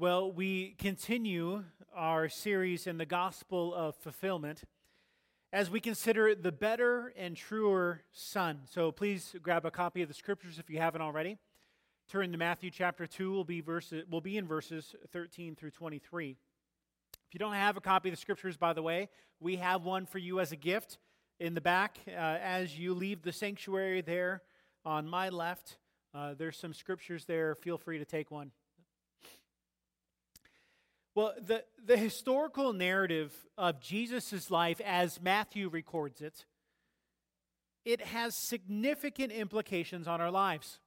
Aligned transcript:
Well, 0.00 0.32
we 0.32 0.76
continue 0.78 1.62
our 1.94 2.30
series 2.30 2.86
in 2.86 2.96
the 2.96 3.04
Gospel 3.04 3.74
of 3.74 3.94
Fulfillment 3.96 4.62
as 5.52 5.70
we 5.70 5.78
consider 5.78 6.34
the 6.34 6.50
better 6.50 7.12
and 7.18 7.36
truer 7.36 8.00
Son. 8.10 8.60
So 8.64 8.92
please 8.92 9.34
grab 9.42 9.66
a 9.66 9.70
copy 9.70 10.00
of 10.00 10.08
the 10.08 10.14
scriptures 10.14 10.58
if 10.58 10.70
you 10.70 10.78
haven't 10.78 11.02
already. 11.02 11.36
Turn 12.08 12.32
to 12.32 12.38
Matthew 12.38 12.70
chapter 12.70 13.06
2, 13.06 13.30
will 13.30 13.44
be, 13.44 13.60
verses, 13.60 14.04
will 14.08 14.22
be 14.22 14.38
in 14.38 14.46
verses 14.46 14.94
13 15.12 15.54
through 15.54 15.72
23. 15.72 16.30
If 16.30 17.34
you 17.34 17.38
don't 17.38 17.52
have 17.52 17.76
a 17.76 17.82
copy 17.82 18.08
of 18.08 18.14
the 18.14 18.20
scriptures, 18.22 18.56
by 18.56 18.72
the 18.72 18.82
way, 18.82 19.10
we 19.38 19.56
have 19.56 19.84
one 19.84 20.06
for 20.06 20.16
you 20.16 20.40
as 20.40 20.50
a 20.50 20.56
gift 20.56 20.96
in 21.38 21.52
the 21.52 21.60
back 21.60 21.98
uh, 22.08 22.10
as 22.10 22.78
you 22.78 22.94
leave 22.94 23.20
the 23.20 23.32
sanctuary 23.32 24.00
there 24.00 24.40
on 24.82 25.06
my 25.06 25.28
left. 25.28 25.76
Uh, 26.14 26.32
there's 26.32 26.56
some 26.56 26.72
scriptures 26.72 27.26
there. 27.26 27.54
Feel 27.54 27.76
free 27.76 27.98
to 27.98 28.06
take 28.06 28.30
one. 28.30 28.50
Well, 31.14 31.34
the, 31.40 31.64
the 31.84 31.96
historical 31.96 32.72
narrative 32.72 33.34
of 33.58 33.80
Jesus' 33.80 34.50
life 34.50 34.80
as 34.84 35.20
Matthew 35.20 35.68
records 35.68 36.20
it, 36.20 36.46
it 37.84 38.00
has 38.00 38.36
significant 38.36 39.32
implications 39.32 40.06
on 40.06 40.20
our 40.20 40.30
lives. 40.30 40.78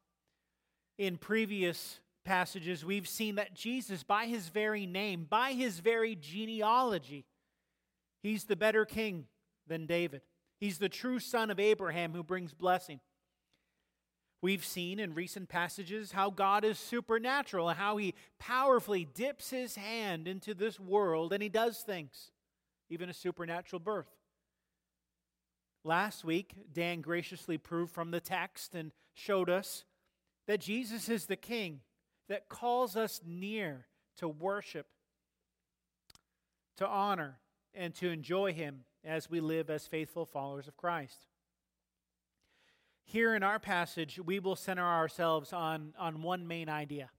In 0.97 1.17
previous 1.17 1.99
passages, 2.23 2.85
we've 2.85 3.07
seen 3.07 3.35
that 3.35 3.53
Jesus, 3.53 4.03
by 4.03 4.25
his 4.27 4.47
very 4.47 4.85
name, 4.85 5.25
by 5.29 5.53
his 5.53 5.79
very 5.79 6.15
genealogy, 6.15 7.25
he's 8.21 8.45
the 8.45 8.55
better 8.55 8.85
king 8.85 9.25
than 9.67 9.85
David. 9.87 10.21
He's 10.59 10.77
the 10.77 10.89
true 10.89 11.19
son 11.19 11.49
of 11.49 11.59
Abraham 11.59 12.13
who 12.13 12.23
brings 12.23 12.53
blessing. 12.53 13.01
We've 14.43 14.65
seen 14.65 14.99
in 14.99 15.13
recent 15.13 15.47
passages 15.47 16.11
how 16.11 16.29
God 16.29 16.65
is 16.65 16.77
supernatural 16.77 17.69
how 17.69 17.95
he 17.95 18.13
powerfully 18.39 19.05
dips 19.05 19.51
his 19.51 19.77
hand 19.77 20.27
into 20.27 20.53
this 20.53 20.77
world 20.77 21.31
and 21.31 21.41
he 21.41 21.47
does 21.47 21.79
things, 21.79 22.29
even 22.89 23.07
a 23.07 23.13
supernatural 23.13 23.79
birth. 23.79 24.09
Last 25.85 26.25
week, 26.25 26.55
Dan 26.73 26.99
graciously 26.99 27.57
proved 27.57 27.93
from 27.93 28.11
the 28.11 28.19
text 28.19 28.75
and 28.75 28.91
showed 29.13 29.49
us 29.49 29.85
that 30.45 30.59
Jesus 30.59 31.07
is 31.07 31.25
the 31.25 31.37
King 31.37 31.79
that 32.27 32.49
calls 32.49 32.97
us 32.97 33.21
near 33.25 33.85
to 34.17 34.27
worship, 34.27 34.87
to 36.75 36.85
honor, 36.85 37.39
and 37.73 37.95
to 37.95 38.09
enjoy 38.09 38.51
him 38.51 38.83
as 39.05 39.29
we 39.29 39.39
live 39.39 39.69
as 39.69 39.87
faithful 39.87 40.25
followers 40.25 40.67
of 40.67 40.75
Christ. 40.75 41.27
Here 43.03 43.35
in 43.35 43.43
our 43.43 43.59
passage, 43.59 44.19
we 44.23 44.39
will 44.39 44.55
center 44.55 44.85
ourselves 44.85 45.53
on, 45.53 45.93
on 45.99 46.21
one 46.21 46.47
main 46.47 46.69
idea 46.69 47.09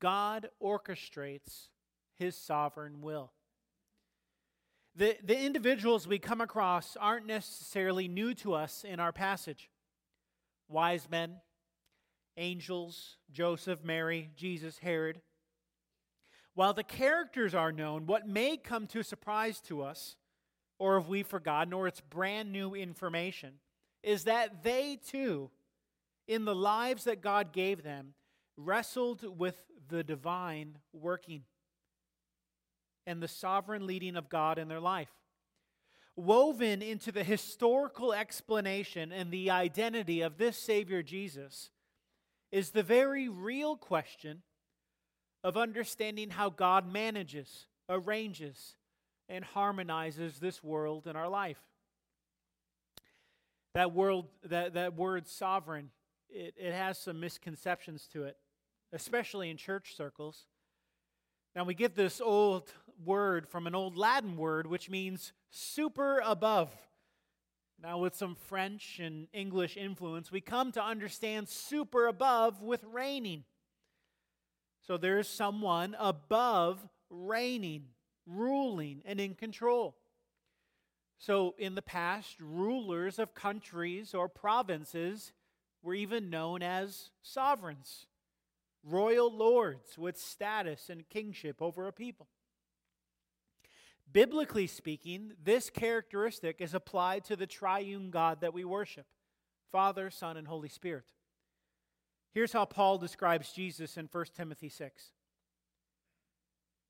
God 0.00 0.48
orchestrates 0.60 1.68
his 2.16 2.36
sovereign 2.36 3.00
will. 3.00 3.32
The, 4.94 5.16
the 5.24 5.38
individuals 5.38 6.06
we 6.06 6.18
come 6.18 6.40
across 6.40 6.96
aren't 6.96 7.26
necessarily 7.26 8.08
new 8.08 8.34
to 8.34 8.52
us 8.54 8.84
in 8.84 9.00
our 9.00 9.12
passage 9.12 9.70
wise 10.68 11.08
men, 11.10 11.36
angels, 12.36 13.18
Joseph, 13.30 13.84
Mary, 13.84 14.30
Jesus, 14.36 14.78
Herod. 14.78 15.20
While 16.54 16.74
the 16.74 16.82
characters 16.82 17.54
are 17.54 17.72
known, 17.72 18.06
what 18.06 18.26
may 18.26 18.56
come 18.56 18.86
to 18.88 19.02
surprise 19.02 19.60
to 19.62 19.82
us, 19.82 20.16
or 20.78 20.98
have 20.98 21.08
we 21.08 21.22
forgotten, 21.22 21.72
or 21.72 21.86
it's 21.86 22.00
brand 22.00 22.52
new 22.52 22.74
information, 22.74 23.54
is 24.02 24.24
that 24.24 24.62
they 24.62 24.98
too, 25.08 25.50
in 26.26 26.44
the 26.44 26.54
lives 26.54 27.04
that 27.04 27.22
God 27.22 27.52
gave 27.52 27.82
them, 27.82 28.14
wrestled 28.56 29.38
with 29.38 29.56
the 29.88 30.02
divine 30.02 30.78
working 30.92 31.42
and 33.06 33.22
the 33.22 33.28
sovereign 33.28 33.86
leading 33.86 34.16
of 34.16 34.28
God 34.28 34.58
in 34.58 34.68
their 34.68 34.80
life. 34.80 35.10
Woven 36.14 36.82
into 36.82 37.10
the 37.10 37.24
historical 37.24 38.12
explanation 38.12 39.12
and 39.12 39.30
the 39.30 39.50
identity 39.50 40.20
of 40.20 40.36
this 40.36 40.58
Savior 40.58 41.02
Jesus 41.02 41.70
is 42.50 42.70
the 42.70 42.82
very 42.82 43.28
real 43.28 43.76
question 43.76 44.42
of 45.42 45.56
understanding 45.56 46.30
how 46.30 46.50
God 46.50 46.90
manages, 46.90 47.66
arranges, 47.88 48.76
and 49.28 49.44
harmonizes 49.44 50.38
this 50.38 50.62
world 50.62 51.06
in 51.06 51.16
our 51.16 51.28
life. 51.28 51.58
That, 53.74 53.92
world, 53.92 54.26
that, 54.44 54.74
that 54.74 54.94
word 54.94 55.26
sovereign, 55.26 55.90
it, 56.28 56.54
it 56.58 56.72
has 56.74 56.98
some 56.98 57.20
misconceptions 57.20 58.06
to 58.12 58.24
it, 58.24 58.36
especially 58.92 59.48
in 59.50 59.56
church 59.56 59.96
circles. 59.96 60.46
Now, 61.56 61.64
we 61.64 61.74
get 61.74 61.94
this 61.94 62.20
old 62.20 62.70
word 63.04 63.48
from 63.48 63.66
an 63.66 63.74
old 63.74 63.96
Latin 63.96 64.36
word, 64.36 64.66
which 64.66 64.90
means 64.90 65.32
super 65.50 66.20
above. 66.24 66.70
Now, 67.82 67.98
with 67.98 68.14
some 68.14 68.34
French 68.34 69.00
and 69.02 69.26
English 69.32 69.76
influence, 69.76 70.30
we 70.30 70.40
come 70.40 70.70
to 70.72 70.82
understand 70.82 71.48
super 71.48 72.06
above 72.06 72.62
with 72.62 72.84
reigning. 72.84 73.44
So 74.86 74.96
there's 74.96 75.28
someone 75.28 75.96
above 75.98 76.86
reigning, 77.10 77.86
ruling, 78.26 79.02
and 79.04 79.20
in 79.20 79.34
control. 79.34 79.96
So, 81.22 81.54
in 81.56 81.76
the 81.76 81.82
past, 81.82 82.34
rulers 82.40 83.20
of 83.20 83.32
countries 83.32 84.12
or 84.12 84.28
provinces 84.28 85.32
were 85.80 85.94
even 85.94 86.30
known 86.30 86.64
as 86.64 87.10
sovereigns, 87.22 88.06
royal 88.82 89.32
lords 89.32 89.96
with 89.96 90.18
status 90.18 90.90
and 90.90 91.08
kingship 91.08 91.62
over 91.62 91.86
a 91.86 91.92
people. 91.92 92.26
Biblically 94.12 94.66
speaking, 94.66 95.34
this 95.40 95.70
characteristic 95.70 96.56
is 96.60 96.74
applied 96.74 97.24
to 97.26 97.36
the 97.36 97.46
triune 97.46 98.10
God 98.10 98.40
that 98.40 98.52
we 98.52 98.64
worship 98.64 99.06
Father, 99.70 100.10
Son, 100.10 100.36
and 100.36 100.48
Holy 100.48 100.68
Spirit. 100.68 101.12
Here's 102.34 102.52
how 102.52 102.64
Paul 102.64 102.98
describes 102.98 103.52
Jesus 103.52 103.96
in 103.96 104.08
1 104.10 104.24
Timothy 104.36 104.68
6 104.68 105.12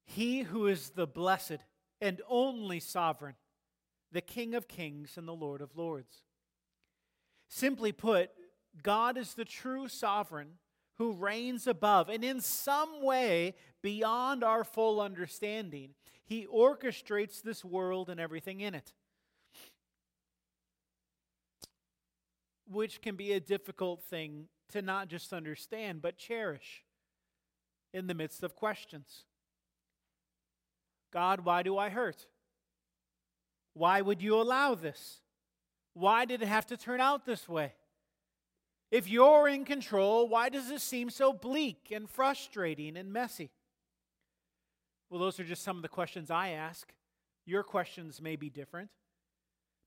He 0.06 0.41
who 0.41 0.69
is 0.69 0.88
the 0.88 1.06
blessed 1.06 1.59
and 2.00 2.22
only 2.31 2.81
sovereign 2.81 3.34
the 4.12 4.21
King 4.21 4.55
of 4.55 4.69
kings 4.69 5.17
and 5.17 5.27
the 5.27 5.34
Lord 5.34 5.61
of 5.61 5.77
lords. 5.77 6.23
Simply 7.49 7.93
put, 7.93 8.31
God 8.83 9.17
is 9.19 9.34
the 9.34 9.45
true 9.45 9.89
sovereign 9.89 10.59
who 10.99 11.12
reigns 11.12 11.67
above 11.67 12.09
and 12.09 12.25
in 12.25 12.41
some 12.41 13.03
way 13.03 13.55
beyond 13.83 14.45
our 14.45 14.65
full 14.65 15.01
understanding. 15.01 15.91
He 16.25 16.47
orchestrates 16.47 17.43
this 17.43 17.65
world 17.65 18.09
and 18.09 18.21
everything 18.21 18.61
in 18.61 18.75
it. 18.75 18.93
Which 22.71 23.03
can 23.03 23.17
be 23.17 23.33
a 23.33 23.41
difficult 23.41 24.03
thing 24.05 24.47
to 24.71 24.81
not 24.81 25.09
just 25.09 25.33
understand, 25.33 26.01
but 26.01 26.17
cherish 26.17 26.84
in 27.93 28.06
the 28.06 28.15
midst 28.15 28.43
of 28.43 28.56
questions. 28.56 29.25
God, 31.12 31.41
why 31.41 31.62
do 31.62 31.77
I 31.77 31.91
hurt? 31.91 32.27
Why 33.75 34.00
would 34.00 34.22
you 34.22 34.41
allow 34.41 34.75
this? 34.75 35.21
Why 35.94 36.25
did 36.25 36.43
it 36.43 36.49
have 36.49 36.66
to 36.66 36.77
turn 36.77 37.00
out 37.00 37.25
this 37.25 37.49
way? 37.49 37.72
If 38.91 39.09
you're 39.09 39.49
in 39.49 39.65
control, 39.65 40.28
why 40.28 40.50
does 40.50 40.69
this 40.69 40.83
seem 40.83 41.09
so 41.09 41.33
bleak 41.33 41.91
and 41.91 42.09
frustrating 42.09 42.97
and 42.97 43.12
messy? 43.12 43.50
Well, 45.09 45.21
those 45.21 45.41
are 45.41 45.44
just 45.44 45.62
some 45.62 45.77
of 45.77 45.83
the 45.83 45.88
questions 45.88 46.31
I 46.31 46.50
ask. 46.50 46.93
Your 47.47 47.62
questions 47.62 48.21
may 48.21 48.37
be 48.37 48.50
different. 48.50 48.91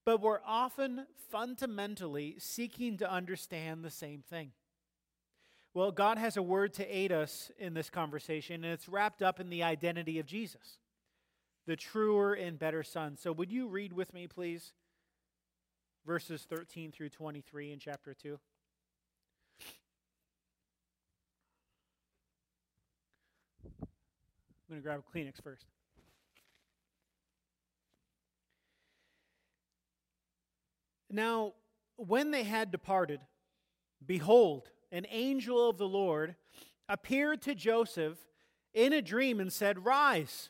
But 0.06 0.22
we're 0.22 0.41
often 0.46 1.06
fundamentally 1.31 2.35
seeking 2.40 2.97
to 2.97 3.12
understand 3.12 3.84
the 3.84 3.91
same 3.91 4.22
thing. 4.22 4.52
Well, 5.73 5.91
God 5.91 6.17
has 6.17 6.38
a 6.38 6.44
word 6.44 6.73
to 6.75 6.85
aid 6.85 7.12
us 7.12 7.52
in 7.57 7.73
this 7.73 7.90
conversation, 7.90 8.64
and 8.64 8.73
it's 8.73 8.87
wrapped 8.87 9.22
up 9.22 9.40
in 9.40 9.49
the 9.49 9.64
identity 9.64 10.20
of 10.20 10.26
Jesus 10.26 10.78
the 11.66 11.76
truer 11.76 12.34
and 12.34 12.59
better 12.59 12.84
Son. 12.84 13.17
So, 13.17 13.32
would 13.32 13.52
you 13.52 13.67
read 13.67 13.94
with 13.94 14.14
me, 14.14 14.28
please, 14.28 14.73
verses 16.06 16.46
13 16.50 16.91
through 16.91 17.09
23 17.09 17.72
in 17.72 17.79
chapter 17.79 18.14
2? 18.14 18.40
I'm 23.82 23.88
going 24.70 24.82
to 24.82 24.84
grab 24.84 25.03
a 25.08 25.17
Kleenex 25.17 25.41
first. 25.44 25.66
Now, 31.11 31.53
when 31.97 32.32
they 32.32 32.44
had 32.44 32.72
departed, 32.72 33.22
behold, 34.06 34.70
an 34.91 35.06
angel 35.09 35.70
of 35.70 35.78
the 35.78 35.88
Lord 35.88 36.35
appeared 36.90 37.41
to 37.44 37.56
Joseph 37.56 38.18
in 38.73 38.91
a 38.91 39.02
dream 39.02 39.40
and 39.40 39.53
said, 39.53 39.85
Rise 39.85 40.50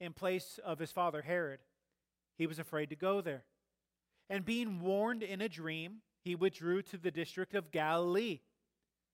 in 0.00 0.12
place 0.12 0.58
of 0.64 0.78
his 0.78 0.90
father 0.90 1.22
Herod, 1.22 1.60
he 2.36 2.46
was 2.46 2.58
afraid 2.58 2.90
to 2.90 2.96
go 2.96 3.20
there. 3.20 3.44
And 4.28 4.44
being 4.44 4.80
warned 4.80 5.22
in 5.22 5.40
a 5.40 5.48
dream, 5.48 5.98
he 6.22 6.34
withdrew 6.34 6.82
to 6.82 6.96
the 6.96 7.10
district 7.10 7.54
of 7.54 7.70
Galilee, 7.70 8.40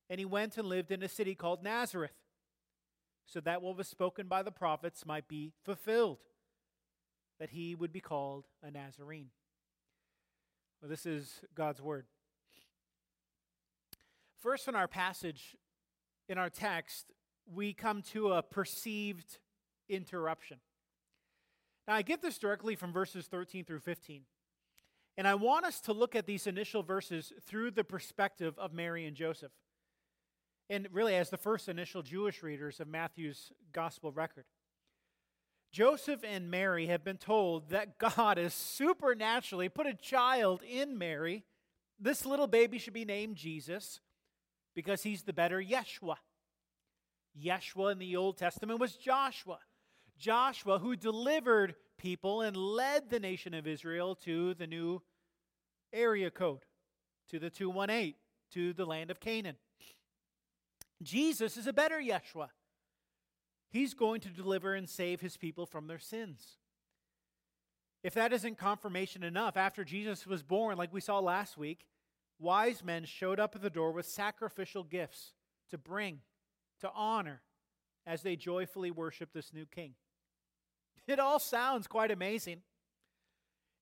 and 0.09 0.19
he 0.19 0.25
went 0.25 0.57
and 0.57 0.69
lived 0.69 0.91
in 0.91 1.03
a 1.03 1.09
city 1.09 1.35
called 1.35 1.63
Nazareth, 1.63 2.15
so 3.27 3.41
that 3.41 3.63
what 3.63 3.77
was 3.77 3.89
spoken 3.89 4.27
by 4.27 4.43
the 4.43 4.53
prophets 4.53 5.05
might 5.05 5.29
be 5.29 5.53
fulfilled, 5.65 6.19
that 7.39 7.51
he 7.51 7.75
would 7.75 7.93
be 7.93 8.01
called 8.01 8.47
a 8.63 8.71
Nazarene. 8.71 9.31
Well, 10.81 10.89
this 10.89 11.07
is 11.07 11.41
God's 11.55 11.83
word. 11.83 12.07
First, 14.41 14.69
in 14.69 14.75
our 14.75 14.89
passage, 14.89 15.57
in 16.29 16.39
our 16.39 16.49
text, 16.49 17.13
we 17.53 17.75
come 17.75 18.03
to 18.03 18.33
a 18.33 18.43
perceived 18.43 19.39
interruption. 19.89 20.59
Now, 21.91 21.97
I 21.97 22.03
get 22.03 22.23
this 22.23 22.39
directly 22.39 22.77
from 22.77 22.93
verses 22.93 23.27
13 23.27 23.65
through 23.65 23.81
15. 23.81 24.23
And 25.19 25.27
I 25.27 25.35
want 25.35 25.67
us 25.67 25.81
to 25.81 25.93
look 25.93 26.15
at 26.15 26.25
these 26.25 26.47
initial 26.47 26.85
verses 26.85 27.33
through 27.49 27.73
the 27.73 27.83
perspective 27.83 28.57
of 28.61 28.73
Mary 28.73 29.07
and 29.07 29.17
Joseph. 29.17 29.51
And 30.69 30.87
really, 30.93 31.17
as 31.17 31.31
the 31.31 31.37
first 31.37 31.69
initial 31.69 32.03
Jewish 32.03 32.45
readers 32.45 32.79
of 32.79 32.87
Matthew's 32.87 33.51
gospel 33.73 34.13
record. 34.13 34.45
Joseph 35.73 36.21
and 36.23 36.49
Mary 36.49 36.87
have 36.87 37.03
been 37.03 37.17
told 37.17 37.71
that 37.71 37.99
God 38.17 38.39
has 38.39 38.55
supernaturally 38.55 39.69
put 39.69 39.89
a 39.89 39.95
child 39.95 40.63
in 40.63 40.97
Mary. 40.97 41.45
This 41.99 42.25
little 42.25 42.47
baby 42.47 42.79
should 42.79 42.95
be 42.95 43.05
named 43.05 43.35
Jesus 43.35 43.99
because 44.77 45.03
he's 45.03 45.25
the 45.25 45.33
better 45.33 45.61
Yeshua. 45.61 46.19
Yeshua 47.37 47.91
in 47.91 47.99
the 47.99 48.15
Old 48.15 48.39
Testament 48.39 48.79
was 48.79 48.95
Joshua. 48.95 49.59
Joshua, 50.21 50.79
who 50.79 50.95
delivered 50.95 51.75
people 51.99 52.43
and 52.43 52.57
led 52.57 53.09
the 53.09 53.19
nation 53.19 53.55
of 53.55 53.67
Israel 53.67 54.15
to 54.17 54.55
the 54.55 54.67
new 54.67 55.03
area 55.93 56.31
code, 56.31 56.65
to 57.31 57.39
the 57.39 57.51
218, 57.51 58.15
to 58.53 58.73
the 58.75 58.85
land 58.85 59.11
of 59.11 59.19
Canaan. 59.19 59.57
Jesus 61.03 61.57
is 61.57 61.67
a 61.67 61.73
better 61.73 61.99
Yeshua. 61.99 62.49
He's 63.71 63.95
going 63.95 64.21
to 64.21 64.29
deliver 64.29 64.75
and 64.75 64.89
save 64.89 65.21
his 65.21 65.37
people 65.37 65.65
from 65.65 65.87
their 65.87 65.99
sins. 65.99 66.59
If 68.03 68.15
that 68.15 68.33
isn't 68.33 68.59
confirmation 68.59 69.23
enough, 69.23 69.57
after 69.57 69.85
Jesus 69.85 70.27
was 70.27 70.43
born, 70.43 70.77
like 70.77 70.93
we 70.93 71.01
saw 71.01 71.19
last 71.19 71.57
week, 71.57 71.87
wise 72.39 72.85
men 72.85 73.05
showed 73.05 73.41
up 73.41 73.55
at 73.55 73.63
the 73.63 73.71
door 73.71 73.93
with 73.93 74.07
sacrificial 74.07 74.83
gifts 74.83 75.33
to 75.71 75.79
bring, 75.79 76.21
to 76.81 76.91
honor, 76.95 77.43
as 78.07 78.23
they 78.23 78.37
joyfully 78.37 78.91
worship 78.91 79.33
this 79.33 79.53
new 79.53 79.67
king. 79.67 79.95
It 81.11 81.19
all 81.19 81.39
sounds 81.39 81.87
quite 81.87 82.11
amazing. 82.11 82.63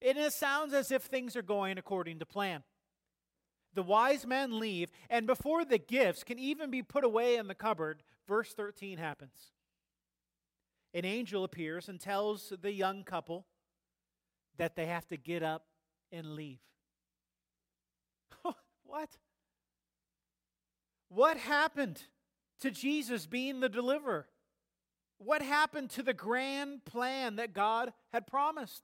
And 0.01 0.17
it 0.17 0.33
sounds 0.33 0.73
as 0.73 0.91
if 0.91 1.03
things 1.03 1.37
are 1.37 1.43
going 1.43 1.79
according 1.79 2.21
to 2.21 2.27
plan. 2.27 2.63
The 3.75 3.83
wise 3.83 4.27
men 4.27 4.59
leave, 4.59 4.91
and 5.11 5.27
before 5.27 5.65
the 5.65 5.79
gifts 5.79 6.25
can 6.25 6.39
even 6.39 6.71
be 6.71 6.83
put 6.83 7.05
away 7.05 7.37
in 7.37 7.49
the 7.49 7.55
cupboard, 7.55 8.03
verse 8.27 8.53
13 8.55 8.99
happens. 8.99 9.53
An 10.95 11.05
angel 11.05 11.45
appears 11.45 11.89
and 11.89 12.01
tells 12.01 12.53
the 12.61 12.73
young 12.73 13.05
couple 13.05 13.47
that 14.57 14.75
they 14.75 14.87
have 14.87 15.07
to 15.09 15.17
get 15.17 15.43
up 15.43 15.67
and 16.11 16.35
leave. 16.35 16.61
what? 18.85 19.11
What 21.09 21.37
happened 21.37 22.03
to 22.61 22.71
Jesus 22.71 23.27
being 23.27 23.61
the 23.61 23.69
deliverer? 23.69 24.27
What 25.19 25.43
happened 25.43 25.91
to 25.91 26.03
the 26.03 26.15
grand 26.15 26.85
plan 26.85 27.37
that 27.37 27.53
God 27.53 27.93
had 28.13 28.27
promised? 28.27 28.83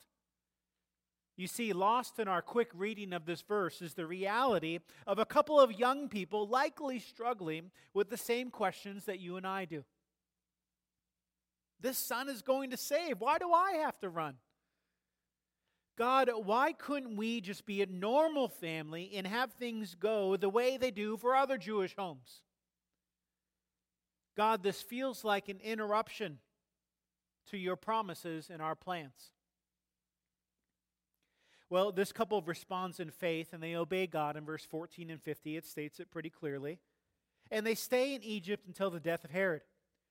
You 1.36 1.46
see, 1.48 1.72
lost 1.72 2.18
in 2.20 2.28
our 2.28 2.42
quick 2.42 2.70
reading 2.74 3.12
of 3.12 3.26
this 3.26 3.42
verse 3.42 3.82
is 3.82 3.94
the 3.94 4.06
reality 4.06 4.78
of 5.06 5.18
a 5.18 5.24
couple 5.24 5.58
of 5.58 5.78
young 5.78 6.08
people 6.08 6.46
likely 6.46 7.00
struggling 7.00 7.70
with 7.92 8.08
the 8.08 8.16
same 8.16 8.50
questions 8.50 9.04
that 9.06 9.18
you 9.18 9.36
and 9.36 9.46
I 9.46 9.64
do. 9.64 9.84
This 11.80 11.98
son 11.98 12.28
is 12.28 12.40
going 12.40 12.70
to 12.70 12.76
save. 12.76 13.20
Why 13.20 13.38
do 13.38 13.52
I 13.52 13.72
have 13.82 13.98
to 14.00 14.08
run? 14.08 14.36
God, 15.96 16.30
why 16.44 16.72
couldn't 16.72 17.16
we 17.16 17.40
just 17.40 17.66
be 17.66 17.82
a 17.82 17.86
normal 17.86 18.48
family 18.48 19.12
and 19.14 19.26
have 19.26 19.52
things 19.52 19.94
go 19.94 20.36
the 20.36 20.48
way 20.48 20.76
they 20.76 20.90
do 20.90 21.16
for 21.16 21.36
other 21.36 21.58
Jewish 21.58 21.94
homes? 21.96 22.40
God, 24.36 24.62
this 24.62 24.82
feels 24.82 25.24
like 25.24 25.48
an 25.48 25.60
interruption 25.62 26.38
to 27.50 27.58
your 27.58 27.76
promises 27.76 28.50
and 28.50 28.60
our 28.60 28.74
plans. 28.74 29.32
Well, 31.70 31.92
this 31.92 32.12
couple 32.12 32.40
responds 32.42 33.00
in 33.00 33.10
faith 33.10 33.52
and 33.52 33.62
they 33.62 33.74
obey 33.74 34.06
God 34.06 34.36
in 34.36 34.44
verse 34.44 34.64
14 34.64 35.10
and 35.10 35.20
50. 35.20 35.56
It 35.56 35.66
states 35.66 36.00
it 36.00 36.10
pretty 36.10 36.30
clearly. 36.30 36.78
And 37.50 37.66
they 37.66 37.74
stay 37.74 38.14
in 38.14 38.22
Egypt 38.22 38.66
until 38.66 38.90
the 38.90 39.00
death 39.00 39.24
of 39.24 39.30
Herod. 39.30 39.62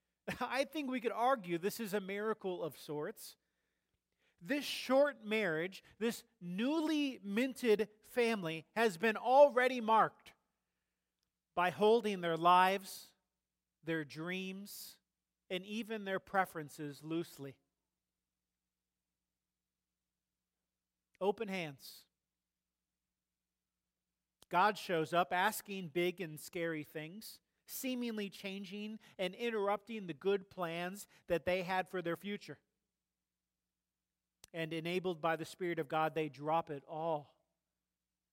I 0.40 0.64
think 0.64 0.90
we 0.90 1.00
could 1.00 1.12
argue 1.12 1.58
this 1.58 1.80
is 1.80 1.94
a 1.94 2.00
miracle 2.00 2.62
of 2.62 2.76
sorts. 2.76 3.36
This 4.42 4.64
short 4.64 5.24
marriage, 5.24 5.82
this 5.98 6.22
newly 6.40 7.18
minted 7.24 7.88
family, 8.10 8.66
has 8.76 8.96
been 8.96 9.16
already 9.16 9.80
marked 9.80 10.32
by 11.54 11.70
holding 11.70 12.20
their 12.20 12.36
lives 12.36 13.08
their 13.84 14.04
dreams, 14.04 14.96
and 15.50 15.64
even 15.64 16.04
their 16.04 16.18
preferences 16.18 17.00
loosely. 17.02 17.54
Open 21.20 21.48
hands. 21.48 22.04
God 24.50 24.78
shows 24.78 25.12
up 25.12 25.32
asking 25.32 25.90
big 25.92 26.20
and 26.20 26.38
scary 26.38 26.84
things, 26.84 27.38
seemingly 27.66 28.28
changing 28.28 28.98
and 29.18 29.34
interrupting 29.34 30.06
the 30.06 30.12
good 30.12 30.50
plans 30.50 31.06
that 31.28 31.44
they 31.44 31.62
had 31.62 31.88
for 31.88 32.02
their 32.02 32.16
future. 32.16 32.58
And 34.52 34.72
enabled 34.72 35.20
by 35.20 35.36
the 35.36 35.44
Spirit 35.44 35.78
of 35.78 35.88
God, 35.88 36.14
they 36.14 36.28
drop 36.28 36.70
it 36.70 36.84
all 36.88 37.34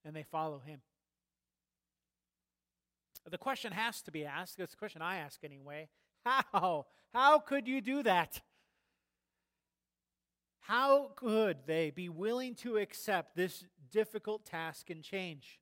and 0.05 0.15
they 0.15 0.23
follow 0.23 0.59
Him. 0.59 0.81
The 3.29 3.37
question 3.37 3.71
has 3.71 4.01
to 4.03 4.11
be 4.11 4.25
asked, 4.25 4.59
it's 4.59 4.73
a 4.73 4.77
question 4.77 5.01
I 5.01 5.17
ask 5.17 5.43
anyway. 5.43 5.89
How? 6.25 6.85
How 7.13 7.39
could 7.39 7.67
you 7.67 7.81
do 7.81 8.03
that? 8.03 8.41
How 10.61 11.11
could 11.15 11.57
they 11.65 11.91
be 11.91 12.09
willing 12.09 12.55
to 12.55 12.77
accept 12.77 13.35
this 13.35 13.65
difficult 13.91 14.45
task 14.45 14.89
and 14.89 15.03
change? 15.03 15.59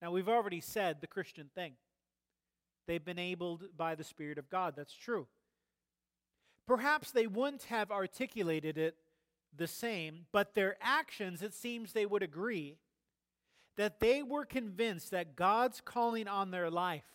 Now, 0.00 0.12
we've 0.12 0.28
already 0.28 0.60
said 0.60 1.00
the 1.00 1.06
Christian 1.06 1.50
thing 1.54 1.74
They've 2.88 3.04
been 3.04 3.18
enabled 3.18 3.64
by 3.76 3.94
the 3.94 4.02
Spirit 4.02 4.38
of 4.38 4.48
God. 4.48 4.72
That's 4.74 4.94
true. 4.94 5.26
Perhaps 6.66 7.10
they 7.10 7.26
wouldn't 7.26 7.64
have 7.64 7.90
articulated 7.90 8.78
it 8.78 8.96
the 9.54 9.66
same, 9.66 10.24
but 10.32 10.54
their 10.54 10.76
actions, 10.80 11.42
it 11.42 11.52
seems 11.52 11.92
they 11.92 12.06
would 12.06 12.22
agree 12.22 12.78
that 13.78 14.00
they 14.00 14.24
were 14.24 14.44
convinced 14.44 15.12
that 15.12 15.36
God's 15.36 15.80
calling 15.80 16.26
on 16.26 16.50
their 16.50 16.68
life 16.68 17.06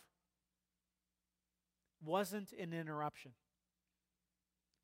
wasn't 2.02 2.52
an 2.54 2.72
interruption. 2.72 3.32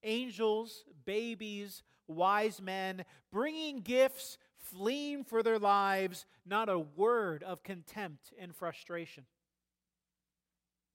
Angels, 0.04 0.84
babies, 1.06 1.82
wise 2.06 2.60
men, 2.60 3.04
bringing 3.32 3.80
gifts, 3.80 4.37
fleeing 4.58 5.25
for 5.25 5.42
their 5.42 5.58
lives, 5.58 6.26
not 6.44 6.68
a 6.68 6.78
word 6.78 7.42
of 7.42 7.62
contempt 7.62 8.32
and 8.38 8.54
frustration. 8.54 9.25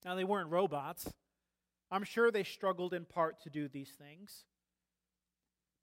Now, 0.03 0.13
they 0.13 0.23
weren't 0.23 0.51
robots. 0.51 1.11
I'm 1.89 2.03
sure 2.03 2.29
they 2.29 2.43
struggled 2.43 2.93
in 2.93 3.05
part 3.05 3.41
to 3.41 3.49
do 3.49 3.67
these 3.67 3.89
things. 3.89 4.43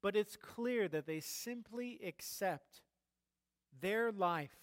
But 0.01 0.15
it's 0.15 0.37
clear 0.37 0.87
that 0.87 1.07
they 1.07 1.19
simply 1.19 1.99
accept 2.05 2.81
their 3.81 4.09
life, 4.09 4.62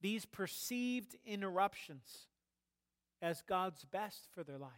these 0.00 0.24
perceived 0.24 1.16
interruptions, 1.26 2.26
as 3.22 3.42
God's 3.42 3.84
best 3.84 4.28
for 4.34 4.42
their 4.42 4.58
life. 4.58 4.70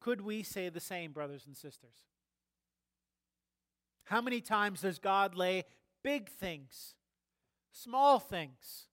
Could 0.00 0.20
we 0.20 0.42
say 0.42 0.68
the 0.68 0.80
same, 0.80 1.12
brothers 1.12 1.46
and 1.46 1.56
sisters? 1.56 2.04
How 4.04 4.20
many 4.20 4.40
times 4.40 4.82
does 4.82 4.98
God 4.98 5.34
lay 5.34 5.64
big 6.02 6.28
things, 6.30 6.94
small 7.72 8.18
things, 8.18 8.86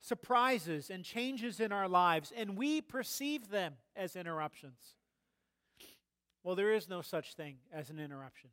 surprises, 0.00 0.90
and 0.90 1.04
changes 1.04 1.60
in 1.60 1.70
our 1.70 1.88
lives, 1.88 2.32
and 2.34 2.56
we 2.56 2.80
perceive 2.80 3.50
them 3.50 3.74
as 3.94 4.16
interruptions? 4.16 4.96
Well, 6.42 6.56
there 6.56 6.72
is 6.72 6.88
no 6.88 7.02
such 7.02 7.34
thing 7.34 7.56
as 7.72 7.90
an 7.90 8.00
interruption. 8.00 8.50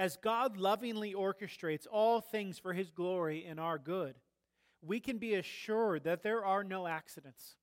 As 0.00 0.16
God 0.16 0.56
lovingly 0.56 1.12
orchestrates 1.12 1.86
all 1.92 2.22
things 2.22 2.58
for 2.58 2.72
his 2.72 2.90
glory 2.90 3.44
and 3.44 3.60
our 3.60 3.76
good, 3.76 4.14
we 4.80 4.98
can 4.98 5.18
be 5.18 5.34
assured 5.34 6.04
that 6.04 6.22
there 6.22 6.42
are 6.42 6.64
no 6.64 6.86
accidents. 6.86 7.56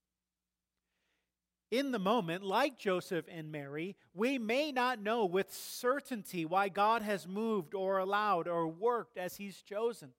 In 1.71 1.91
the 1.91 1.97
moment, 1.97 2.43
like 2.43 2.77
Joseph 2.77 3.25
and 3.27 3.51
Mary, 3.51 3.95
we 4.13 4.37
may 4.37 4.71
not 4.71 5.01
know 5.01 5.25
with 5.25 5.51
certainty 5.51 6.45
why 6.45 6.69
God 6.69 7.01
has 7.01 7.27
moved 7.27 7.73
or 7.73 7.97
allowed 7.97 8.47
or 8.47 8.67
worked 8.67 9.17
as 9.17 9.37
He's 9.37 9.63
chosen. 9.63 10.09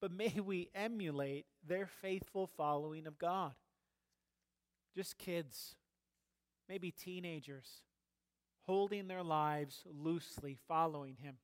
But 0.00 0.10
may 0.10 0.40
we 0.42 0.70
emulate 0.74 1.44
their 1.68 1.86
faithful 1.86 2.46
following 2.46 3.06
of 3.06 3.18
God. 3.18 3.52
Just 4.96 5.18
kids, 5.18 5.74
maybe 6.66 6.90
teenagers, 6.90 7.82
holding 8.66 9.08
their 9.08 9.22
lives 9.22 9.82
loosely, 9.86 10.56
following 10.68 11.16
Him. 11.20 11.36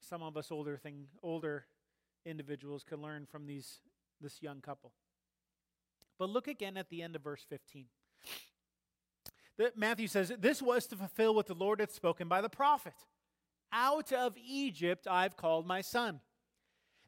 Some 0.00 0.22
of 0.22 0.36
us 0.36 0.50
older 0.50 0.76
thing, 0.76 1.06
older 1.22 1.66
individuals 2.24 2.84
can 2.84 3.02
learn 3.02 3.26
from 3.26 3.46
these, 3.46 3.80
this 4.20 4.42
young 4.42 4.60
couple. 4.60 4.92
But 6.18 6.30
look 6.30 6.48
again 6.48 6.76
at 6.76 6.88
the 6.88 7.02
end 7.02 7.16
of 7.16 7.22
verse 7.22 7.44
15. 7.48 7.86
That 9.58 9.76
Matthew 9.76 10.06
says, 10.06 10.32
This 10.38 10.60
was 10.60 10.86
to 10.86 10.96
fulfill 10.96 11.34
what 11.34 11.46
the 11.46 11.54
Lord 11.54 11.80
had 11.80 11.90
spoken 11.90 12.28
by 12.28 12.40
the 12.40 12.48
prophet. 12.48 12.94
Out 13.72 14.12
of 14.12 14.34
Egypt 14.36 15.06
I've 15.10 15.36
called 15.36 15.66
my 15.66 15.80
son. 15.80 16.20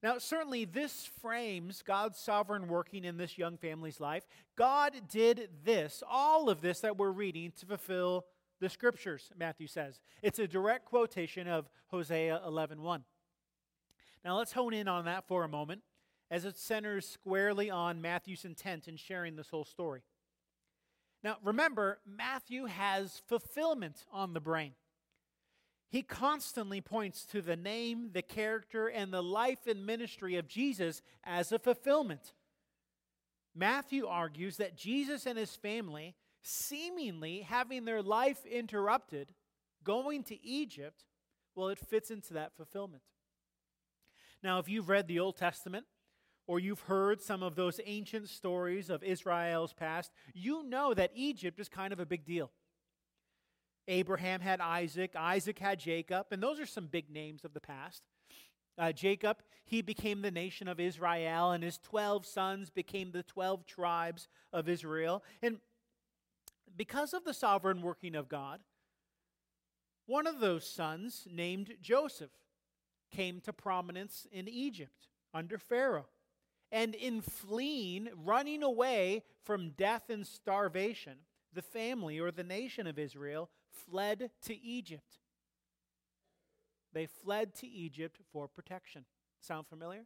Now, 0.02 0.18
certainly, 0.18 0.64
this 0.64 1.10
frames 1.20 1.82
God's 1.82 2.18
sovereign 2.18 2.68
working 2.68 3.04
in 3.04 3.16
this 3.16 3.36
young 3.36 3.56
family's 3.56 3.98
life. 3.98 4.24
God 4.56 4.92
did 5.10 5.48
this, 5.64 6.04
all 6.08 6.48
of 6.48 6.60
this 6.60 6.80
that 6.80 6.96
we're 6.96 7.10
reading, 7.10 7.52
to 7.58 7.66
fulfill 7.66 8.24
the 8.60 8.68
scriptures, 8.68 9.30
Matthew 9.36 9.66
says. 9.66 10.00
It's 10.22 10.38
a 10.38 10.48
direct 10.48 10.84
quotation 10.84 11.46
of 11.46 11.68
Hosea 11.88 12.42
11.1. 12.46 12.78
1. 12.78 13.04
Now, 14.24 14.36
let's 14.38 14.52
hone 14.52 14.74
in 14.74 14.88
on 14.88 15.04
that 15.04 15.26
for 15.26 15.44
a 15.44 15.48
moment 15.48 15.82
as 16.30 16.44
it 16.44 16.58
centers 16.58 17.08
squarely 17.08 17.70
on 17.70 18.02
Matthew's 18.02 18.44
intent 18.44 18.88
in 18.88 18.96
sharing 18.96 19.36
this 19.36 19.48
whole 19.48 19.64
story. 19.64 20.02
Now, 21.22 21.36
remember, 21.42 22.00
Matthew 22.06 22.66
has 22.66 23.22
fulfillment 23.26 24.04
on 24.12 24.34
the 24.34 24.40
brain. 24.40 24.72
He 25.90 26.02
constantly 26.02 26.80
points 26.80 27.24
to 27.26 27.40
the 27.40 27.56
name, 27.56 28.10
the 28.12 28.22
character, 28.22 28.88
and 28.88 29.12
the 29.12 29.22
life 29.22 29.66
and 29.66 29.86
ministry 29.86 30.36
of 30.36 30.46
Jesus 30.46 31.00
as 31.24 31.50
a 31.50 31.58
fulfillment. 31.58 32.34
Matthew 33.54 34.06
argues 34.06 34.58
that 34.58 34.76
Jesus 34.76 35.26
and 35.26 35.38
his 35.38 35.56
family, 35.56 36.14
seemingly 36.42 37.40
having 37.40 37.84
their 37.84 38.02
life 38.02 38.44
interrupted, 38.46 39.34
going 39.84 40.22
to 40.24 40.44
Egypt, 40.44 41.04
well, 41.54 41.68
it 41.68 41.78
fits 41.78 42.10
into 42.10 42.34
that 42.34 42.56
fulfillment. 42.56 43.02
Now, 44.42 44.58
if 44.58 44.68
you've 44.68 44.88
read 44.88 45.08
the 45.08 45.18
Old 45.18 45.36
Testament, 45.36 45.86
or 46.46 46.58
you've 46.58 46.80
heard 46.80 47.20
some 47.20 47.42
of 47.42 47.54
those 47.54 47.78
ancient 47.84 48.28
stories 48.28 48.88
of 48.88 49.04
Israel's 49.04 49.74
past, 49.74 50.10
you 50.32 50.62
know 50.64 50.94
that 50.94 51.10
Egypt 51.14 51.60
is 51.60 51.68
kind 51.68 51.92
of 51.92 52.00
a 52.00 52.06
big 52.06 52.24
deal. 52.24 52.50
Abraham 53.86 54.40
had 54.40 54.60
Isaac, 54.60 55.14
Isaac 55.16 55.58
had 55.58 55.78
Jacob, 55.78 56.26
and 56.30 56.42
those 56.42 56.58
are 56.58 56.66
some 56.66 56.86
big 56.86 57.10
names 57.10 57.44
of 57.44 57.54
the 57.54 57.60
past. 57.60 58.02
Uh, 58.78 58.92
Jacob, 58.92 59.38
he 59.64 59.82
became 59.82 60.22
the 60.22 60.30
nation 60.30 60.68
of 60.68 60.78
Israel, 60.78 61.50
and 61.50 61.64
his 61.64 61.78
12 61.78 62.24
sons 62.24 62.70
became 62.70 63.10
the 63.10 63.24
12 63.24 63.66
tribes 63.66 64.28
of 64.52 64.68
Israel. 64.68 65.24
And 65.42 65.58
because 66.76 67.14
of 67.14 67.24
the 67.24 67.34
sovereign 67.34 67.82
working 67.82 68.14
of 68.14 68.28
God, 68.28 68.60
one 70.06 70.26
of 70.26 70.40
those 70.40 70.66
sons, 70.66 71.26
named 71.30 71.76
Joseph, 71.82 72.30
came 73.10 73.40
to 73.42 73.52
prominence 73.52 74.26
in 74.32 74.48
Egypt 74.48 75.08
under 75.34 75.58
Pharaoh 75.58 76.08
and 76.70 76.94
in 76.94 77.20
fleeing, 77.20 78.08
running 78.14 78.62
away 78.62 79.22
from 79.44 79.70
death 79.70 80.10
and 80.10 80.26
starvation, 80.26 81.18
the 81.52 81.62
family 81.62 82.18
or 82.18 82.30
the 82.30 82.44
nation 82.44 82.86
of 82.86 82.98
Israel 82.98 83.50
fled 83.70 84.30
to 84.42 84.58
Egypt. 84.58 85.18
They 86.92 87.06
fled 87.06 87.54
to 87.56 87.66
Egypt 87.66 88.18
for 88.32 88.48
protection. 88.48 89.04
Sound 89.40 89.66
familiar? 89.66 90.04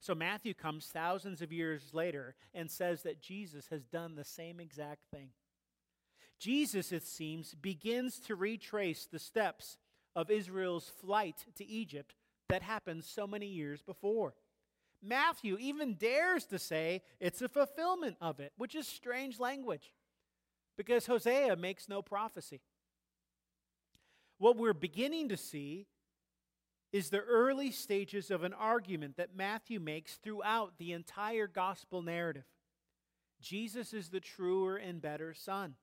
So 0.00 0.14
Matthew 0.14 0.54
comes 0.54 0.86
thousands 0.86 1.42
of 1.42 1.52
years 1.52 1.90
later 1.92 2.34
and 2.54 2.70
says 2.70 3.02
that 3.02 3.20
Jesus 3.20 3.68
has 3.70 3.86
done 3.86 4.14
the 4.14 4.24
same 4.24 4.60
exact 4.60 5.02
thing. 5.12 5.30
Jesus, 6.38 6.92
it 6.92 7.02
seems, 7.02 7.54
begins 7.54 8.18
to 8.20 8.34
retrace 8.34 9.06
the 9.06 9.18
steps 9.18 9.78
of 10.14 10.30
Israel's 10.30 10.92
flight 11.00 11.46
to 11.56 11.66
Egypt 11.66 12.14
that 12.48 12.62
happened 12.62 13.04
so 13.04 13.26
many 13.26 13.46
years 13.46 13.82
before. 13.82 14.34
Matthew 15.02 15.56
even 15.58 15.94
dares 15.94 16.44
to 16.46 16.58
say 16.58 17.02
it's 17.20 17.42
a 17.42 17.48
fulfillment 17.48 18.16
of 18.20 18.40
it, 18.40 18.52
which 18.56 18.74
is 18.74 18.86
strange 18.86 19.38
language 19.38 19.92
because 20.76 21.06
Hosea 21.06 21.56
makes 21.56 21.88
no 21.88 22.02
prophecy. 22.02 22.60
What 24.38 24.56
we're 24.56 24.74
beginning 24.74 25.30
to 25.30 25.36
see 25.36 25.86
is 26.96 27.10
the 27.10 27.20
early 27.20 27.70
stages 27.70 28.30
of 28.30 28.42
an 28.42 28.54
argument 28.54 29.18
that 29.18 29.36
Matthew 29.36 29.78
makes 29.78 30.14
throughout 30.14 30.78
the 30.78 30.92
entire 30.92 31.46
gospel 31.46 32.00
narrative. 32.00 32.46
Jesus 33.38 33.92
is 33.92 34.08
the 34.08 34.18
truer 34.18 34.76
and 34.76 35.02
better 35.02 35.34
son. 35.34 35.74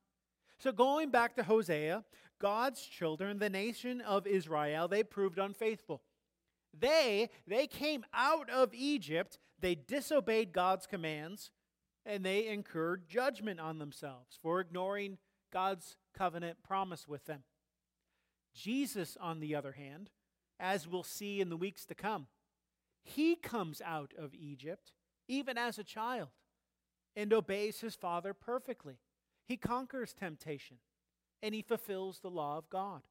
So, 0.58 0.72
going 0.72 1.10
back 1.10 1.36
to 1.36 1.44
Hosea, 1.44 2.02
God's 2.40 2.82
children, 2.82 3.38
the 3.38 3.48
nation 3.48 4.00
of 4.00 4.26
Israel, 4.26 4.88
they 4.88 5.04
proved 5.04 5.38
unfaithful. 5.38 6.02
They, 6.76 7.30
they 7.46 7.68
came 7.68 8.04
out 8.12 8.50
of 8.50 8.74
Egypt, 8.74 9.38
they 9.60 9.76
disobeyed 9.76 10.52
God's 10.52 10.88
commands, 10.88 11.52
and 12.04 12.24
they 12.24 12.48
incurred 12.48 13.08
judgment 13.08 13.60
on 13.60 13.78
themselves 13.78 14.36
for 14.42 14.60
ignoring 14.60 15.18
God's 15.52 15.94
covenant 16.12 16.64
promise 16.64 17.06
with 17.06 17.26
them. 17.26 17.44
Jesus, 18.52 19.16
on 19.20 19.38
the 19.38 19.54
other 19.54 19.72
hand, 19.72 20.10
as 20.64 20.88
we'll 20.88 21.02
see 21.02 21.42
in 21.42 21.50
the 21.50 21.58
weeks 21.58 21.84
to 21.84 21.94
come, 21.94 22.26
he 23.02 23.36
comes 23.36 23.82
out 23.84 24.14
of 24.18 24.34
Egypt 24.34 24.92
even 25.28 25.58
as 25.58 25.78
a 25.78 25.84
child 25.84 26.30
and 27.14 27.34
obeys 27.34 27.80
his 27.80 27.94
father 27.94 28.32
perfectly. 28.32 28.96
He 29.46 29.58
conquers 29.58 30.14
temptation 30.14 30.78
and 31.42 31.54
he 31.54 31.60
fulfills 31.60 32.20
the 32.20 32.30
law 32.30 32.56
of 32.56 32.70
God. 32.70 33.02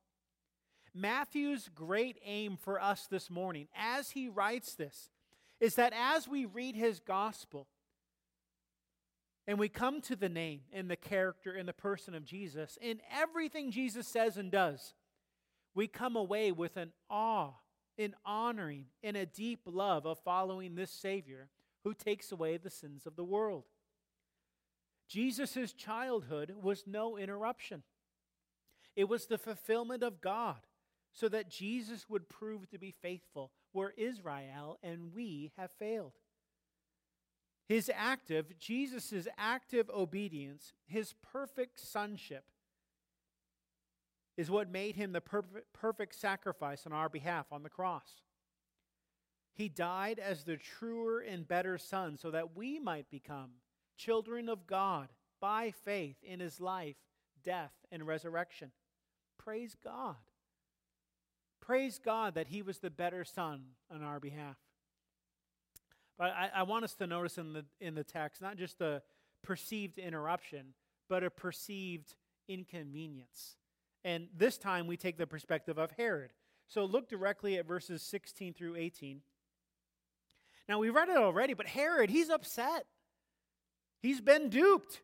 Matthew's 0.96 1.70
great 1.74 2.18
aim 2.26 2.58
for 2.60 2.82
us 2.82 3.06
this 3.06 3.30
morning, 3.30 3.68
as 3.76 4.12
he 4.12 4.28
writes 4.28 4.74
this, 4.74 5.12
is 5.60 5.76
that 5.76 5.94
as 5.96 6.28
we 6.28 6.46
read 6.46 6.76
his 6.76 7.00
gospel 7.00 7.68
and 9.46 9.60
we 9.60 9.70
come 9.70 10.02
to 10.02 10.16
the 10.16 10.30
name 10.30 10.62
and 10.72 10.90
the 10.90 10.96
character 10.96 11.52
and 11.52 11.68
the 11.68 11.74
person 11.74 12.16
of 12.16 12.26
Jesus, 12.26 12.80
in 12.82 13.00
everything 13.16 13.70
Jesus 13.70 14.08
says 14.08 14.38
and 14.38 14.52
does, 14.52 14.96
we 15.76 15.88
come 15.88 16.16
away 16.16 16.52
with 16.52 16.78
an 16.78 16.92
awe 17.10 17.52
in 17.98 18.16
honoring 18.26 18.86
in 19.02 19.16
a 19.16 19.26
deep 19.26 19.62
love 19.66 20.06
of 20.06 20.20
following 20.20 20.76
this 20.76 20.92
Savior 20.92 21.50
who 21.84 21.94
takes 21.94 22.32
away 22.32 22.58
the 22.58 22.70
sins 22.70 23.06
of 23.06 23.16
the 23.16 23.24
world. 23.24 23.64
Jesus' 25.08 25.74
childhood 25.74 26.54
was 26.62 26.86
no 26.88 27.18
interruption. 27.18 27.84
It 28.96 29.10
was 29.10 29.26
the 29.26 29.38
fulfillment 29.38 30.04
of 30.04 30.22
God 30.22 30.62
so 31.14 31.30
that 31.30 31.50
Jesus 31.50 32.10
would 32.10 32.30
prove 32.30 32.70
to 32.70 32.80
be 32.80 32.94
faithful 33.02 33.52
where 33.72 33.94
Israel 33.98 34.80
and 34.82 35.14
we 35.14 35.52
have 35.58 35.72
failed. 35.72 36.14
His 37.68 37.92
active, 37.94 38.58
Jesus' 38.60 39.28
active 39.38 39.90
obedience, 39.90 40.74
his 40.86 41.14
perfect 41.32 41.80
sonship, 41.80 42.46
is 44.38 44.50
what 44.50 44.72
made 44.72 44.96
him 44.96 45.12
the 45.12 45.22
perfect, 45.22 46.16
sacrifice 46.16 46.86
on 46.86 46.94
our 46.94 47.10
behalf 47.10 47.46
on 47.52 47.64
the 47.64 47.70
cross. 47.70 48.22
He 49.54 49.70
died 49.70 50.18
as 50.18 50.44
the 50.44 50.58
truer 50.58 51.20
and 51.20 51.48
better 51.48 51.78
Son 51.78 52.18
so 52.18 52.32
that 52.32 52.56
we 52.56 52.80
might 52.80 53.10
become 53.12 53.52
children 53.98 54.50
of 54.50 54.66
God 54.66 55.10
by 55.40 55.72
faith 55.72 56.16
in 56.24 56.40
his 56.40 56.60
life, 56.60 56.96
death, 57.44 57.74
and 57.92 58.08
resurrection. 58.08 58.72
Praise 59.38 59.76
God. 59.84 60.16
Praise 61.62 62.00
God 62.04 62.34
that 62.36 62.48
he 62.48 62.62
was 62.62 62.80
the 62.80 62.90
better 62.90 63.24
Son 63.24 63.62
on 63.94 64.02
our 64.02 64.20
behalf. 64.20 64.58
But 66.18 66.32
I, 66.32 66.50
I 66.56 66.64
want 66.64 66.84
us 66.84 66.96
to 66.96 67.08
notice 67.08 67.38
in 67.38 67.54
the, 67.54 67.66
in 67.80 67.94
the 67.96 68.04
text 68.04 68.42
not 68.42 68.58
just 68.58 68.82
a 68.82 69.04
perceived 69.44 70.00
interruption, 70.00 70.74
but 71.10 71.24
a 71.24 71.30
perceived 71.30 72.16
inconvenience. 72.48 73.58
And 74.04 74.28
this 74.36 74.58
time 74.58 74.88
we 74.88 74.98
take 74.98 75.18
the 75.18 75.28
perspective 75.28 75.78
of 75.78 75.92
Herod. 75.92 76.32
So 76.68 76.86
look 76.86 77.10
directly 77.10 77.58
at 77.58 77.68
verses 77.68 78.02
16 78.02 78.54
through 78.54 78.76
18. 78.76 79.22
Now, 80.68 80.80
we've 80.80 80.96
read 80.96 81.10
it 81.10 81.18
already, 81.18 81.54
but 81.54 81.68
Herod, 81.68 82.10
he's 82.10 82.30
upset. 82.30 82.86
He's 84.02 84.22
been 84.22 84.50
duped. 84.50 85.02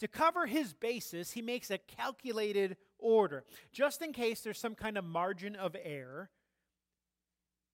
To 0.00 0.08
cover 0.08 0.46
his 0.46 0.72
basis, 0.72 1.32
he 1.32 1.42
makes 1.42 1.70
a 1.70 1.76
calculated 1.76 2.78
order. 2.98 3.44
Just 3.70 4.00
in 4.00 4.14
case 4.14 4.40
there's 4.40 4.58
some 4.58 4.74
kind 4.74 4.96
of 4.96 5.04
margin 5.04 5.54
of 5.54 5.76
error, 5.82 6.30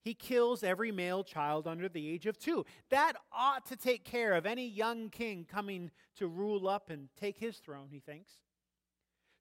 he 0.03 0.13
kills 0.15 0.65
every 0.65 0.91
male 0.91 1.23
child 1.23 1.69
under 1.69 1.89
the 1.89 2.09
age 2.09 2.27
of 2.27 2.39
two. 2.39 2.65
That 2.91 3.15
ought 3.33 3.67
to 3.67 3.77
take 3.77 4.05
care 4.05 4.35
of 4.35 4.45
any 4.45 4.67
young 4.67 5.09
king 5.09 5.47
coming 5.49 5.91
to 6.17 6.27
rule 6.27 6.69
up 6.69 6.91
and 6.91 7.09
take 7.17 7.39
his 7.39 7.59
throne, 7.59 7.89
he 7.91 8.01
thinks. 8.01 8.33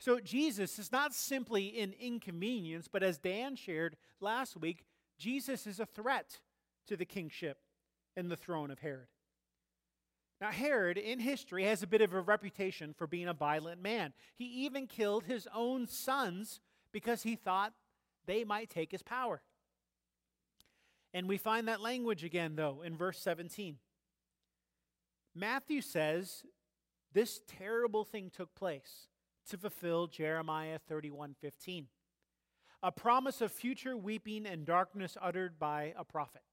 So 0.06 0.20
Jesus 0.20 0.78
is 0.78 0.92
not 0.92 1.16
simply 1.16 1.80
an 1.80 1.96
inconvenience, 2.00 2.88
but 2.88 3.02
as 3.02 3.18
Dan 3.18 3.56
shared 3.56 3.98
last 4.22 4.56
week, 4.56 4.86
Jesus 5.18 5.66
is 5.66 5.80
a 5.80 5.86
threat 5.88 6.42
to 6.86 6.96
the 6.96 7.06
kingship 7.06 7.58
and 8.16 8.30
the 8.30 8.36
throne 8.36 8.70
of 8.70 8.78
Herod. 8.78 9.08
Now, 10.40 10.52
Herod 10.52 11.00
in 11.00 11.18
history 11.18 11.64
has 11.64 11.82
a 11.82 11.88
bit 11.88 12.02
of 12.02 12.14
a 12.14 12.22
reputation 12.22 12.94
for 12.94 13.08
being 13.08 13.28
a 13.28 13.34
violent 13.34 13.82
man. 13.82 14.14
He 14.36 14.46
even 14.66 14.86
killed 14.86 15.24
his 15.24 15.48
own 15.52 15.88
sons 15.88 16.60
because 16.92 17.24
he 17.24 17.36
thought 17.36 17.74
they 18.28 18.44
might 18.44 18.70
take 18.70 18.92
his 18.92 19.02
power. 19.02 19.42
And 21.16 21.28
we 21.28 21.38
find 21.38 21.68
that 21.68 21.82
language 21.82 22.24
again, 22.24 22.56
though, 22.56 22.84
in 22.86 22.96
verse 22.96 23.18
17. 23.22 23.78
Matthew 25.34 25.82
says 25.82 26.44
this 27.12 27.42
terrible 27.48 28.04
thing 28.04 28.30
took 28.30 28.54
place 28.54 29.08
to 29.50 29.58
fulfill 29.58 30.08
Jeremiah 30.08 30.80
31:15, 30.80 31.88
a 32.84 32.92
promise 32.92 33.42
of 33.42 33.52
future 33.52 33.96
weeping 33.98 34.46
and 34.46 34.66
darkness 34.66 35.18
uttered 35.22 35.58
by 35.60 35.94
a 35.98 36.04
prophet. 36.04 36.44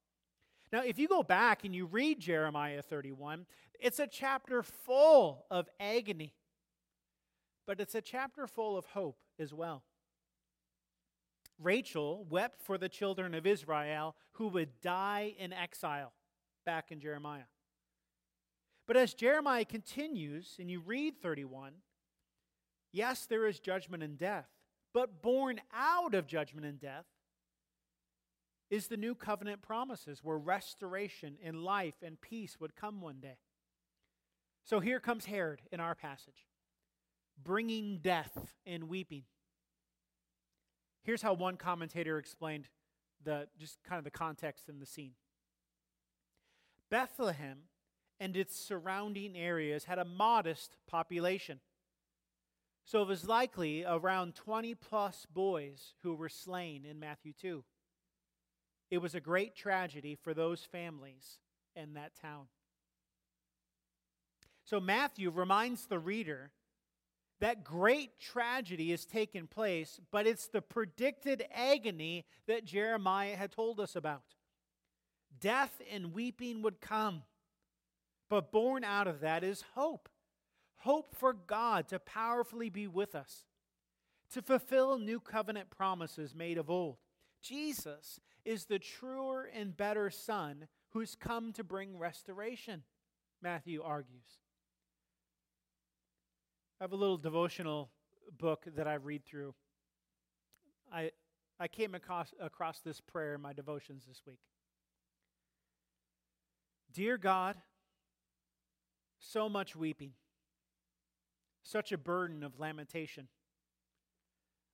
Now, 0.73 0.83
if 0.83 0.99
you 0.99 1.07
go 1.07 1.23
back 1.23 1.65
and 1.65 1.75
you 1.75 1.85
read 1.87 2.21
Jeremiah 2.21 2.81
31, 2.81 3.47
it's 3.79 3.99
a 3.99 4.07
chapter 4.07 4.63
full 4.63 5.45
of 5.51 5.69
agony, 5.79 6.35
but 7.67 7.81
it's 7.81 7.95
a 7.95 8.01
chapter 8.01 8.47
full 8.47 8.79
of 8.79 8.87
hope 8.87 9.19
as 9.39 9.53
well. 9.53 9.85
Rachel 11.59 12.25
wept 12.25 12.63
for 12.63 12.79
the 12.79 12.89
children 12.89 13.35
of 13.35 13.47
Israel 13.47 14.17
who 14.33 14.49
would 14.49 14.81
die 14.81 15.35
in 15.39 15.53
exile 15.53 16.15
back 16.65 16.91
in 16.91 17.01
Jeremiah. 17.01 17.45
But 18.87 18.97
as 18.97 19.15
Jeremiah 19.15 19.65
continues, 19.65 20.57
and 20.59 20.71
you 20.71 20.81
read 20.81 21.21
31, 21.21 21.75
yes, 22.93 23.27
there 23.27 23.47
is 23.47 23.59
judgment 23.59 24.03
and 24.03 24.19
death, 24.19 24.49
but 24.93 25.23
born 25.23 25.61
out 25.75 26.15
of 26.15 26.27
judgment 26.27 26.67
and 26.67 26.79
death 26.79 27.07
is 28.71 28.87
the 28.87 28.97
new 28.97 29.15
covenant 29.15 29.61
promises 29.63 30.21
where 30.23 30.39
restoration 30.39 31.37
and 31.45 31.63
life 31.63 31.97
and 32.03 32.21
peace 32.21 32.59
would 32.59 32.75
come 32.75 33.01
one 33.01 33.21
day. 33.21 33.37
So 34.65 34.81
here 34.81 35.01
comes 35.01 35.27
Herod 35.27 35.61
in 35.71 35.81
our 35.81 35.95
passage, 35.95 36.47
bringing 37.43 37.99
death 37.99 38.55
and 38.65 38.89
weeping. 38.89 39.25
Here's 41.03 41.23
how 41.23 41.35
one 41.35 41.57
commentator 41.57 42.19
explained 42.19 42.69
the 43.25 43.49
just 43.59 43.83
kind 43.83 43.99
of 43.99 44.05
the 44.05 44.11
context 44.11 44.69
in 44.69 44.79
the 44.79 44.87
scene. 44.87 45.13
Bethlehem 46.91 47.59
and 48.21 48.37
its 48.37 48.57
surrounding 48.57 49.37
areas 49.37 49.85
had 49.85 49.99
a 49.99 50.05
modest 50.05 50.77
population. 50.87 51.61
So 52.85 53.03
it 53.03 53.09
was 53.09 53.27
likely 53.27 53.85
around 53.85 54.35
20 54.35 54.75
plus 54.75 55.27
boys 55.33 55.95
who 56.03 56.15
were 56.15 56.29
slain 56.29 56.85
in 56.85 56.99
Matthew 56.99 57.33
2. 57.33 57.65
It 58.91 58.99
was 58.99 59.15
a 59.15 59.21
great 59.21 59.55
tragedy 59.55 60.15
for 60.15 60.35
those 60.35 60.65
families 60.65 61.39
in 61.75 61.95
that 61.95 62.13
town. 62.21 62.47
So 64.65 64.81
Matthew 64.81 65.31
reminds 65.31 65.87
the 65.87 65.99
reader 65.99 66.51
that 67.41 67.65
great 67.65 68.21
tragedy 68.21 68.91
has 68.91 69.05
taken 69.05 69.47
place, 69.47 69.99
but 70.13 70.27
it's 70.27 70.47
the 70.47 70.63
predicted 70.63 71.45
agony 71.53 72.25
that 72.47 72.65
Jeremiah 72.65 73.35
had 73.35 73.51
told 73.51 73.81
us 73.81 73.97
about. 73.97 74.23
Death 75.41 75.83
and 75.91 76.13
weeping 76.13 76.63
would 76.63 76.81
come, 76.81 77.23
but 78.31 78.53
born 78.53 78.85
out 78.85 79.09
of 79.09 79.21
that 79.21 79.43
is 79.43 79.65
hope 79.75 80.09
hope 80.83 81.15
for 81.17 81.33
God 81.33 81.89
to 81.89 81.99
powerfully 81.99 82.69
be 82.69 82.87
with 82.87 83.15
us, 83.15 83.45
to 84.33 84.43
fulfill 84.43 84.99
new 84.99 85.21
covenant 85.21 85.71
promises 85.71 86.35
made 86.35 86.59
of 86.59 86.69
old. 86.69 86.97
Jesus 87.41 88.21
is 88.45 88.65
the 88.65 88.79
truer 88.79 89.49
and 89.55 89.77
better 89.77 90.11
Son 90.11 90.67
who's 90.91 91.15
come 91.15 91.53
to 91.53 91.65
bring 91.65 91.97
restoration, 91.97 92.83
Matthew 93.41 93.83
argues. 93.83 94.41
I 96.81 96.85
have 96.85 96.93
a 96.93 96.97
little 96.97 97.17
devotional 97.17 97.91
book 98.39 98.67
that 98.77 98.89
I 98.89 98.95
read 98.95 99.25
through. 99.25 99.55
I, 100.93 101.13
I 101.61 101.69
came 101.69 101.95
across, 101.95 102.35
across 102.41 102.81
this 102.81 103.01
prayer 103.01 103.37
in 103.37 103.41
my 103.41 103.53
devotions 103.53 104.05
this 104.09 104.23
week. 104.27 104.41
Dear 106.93 107.17
God, 107.19 107.57
so 109.21 109.49
much 109.49 109.77
weeping, 109.77 110.13
such 111.63 111.93
a 111.93 111.99
burden 111.99 112.43
of 112.43 112.59
lamentation. 112.59 113.29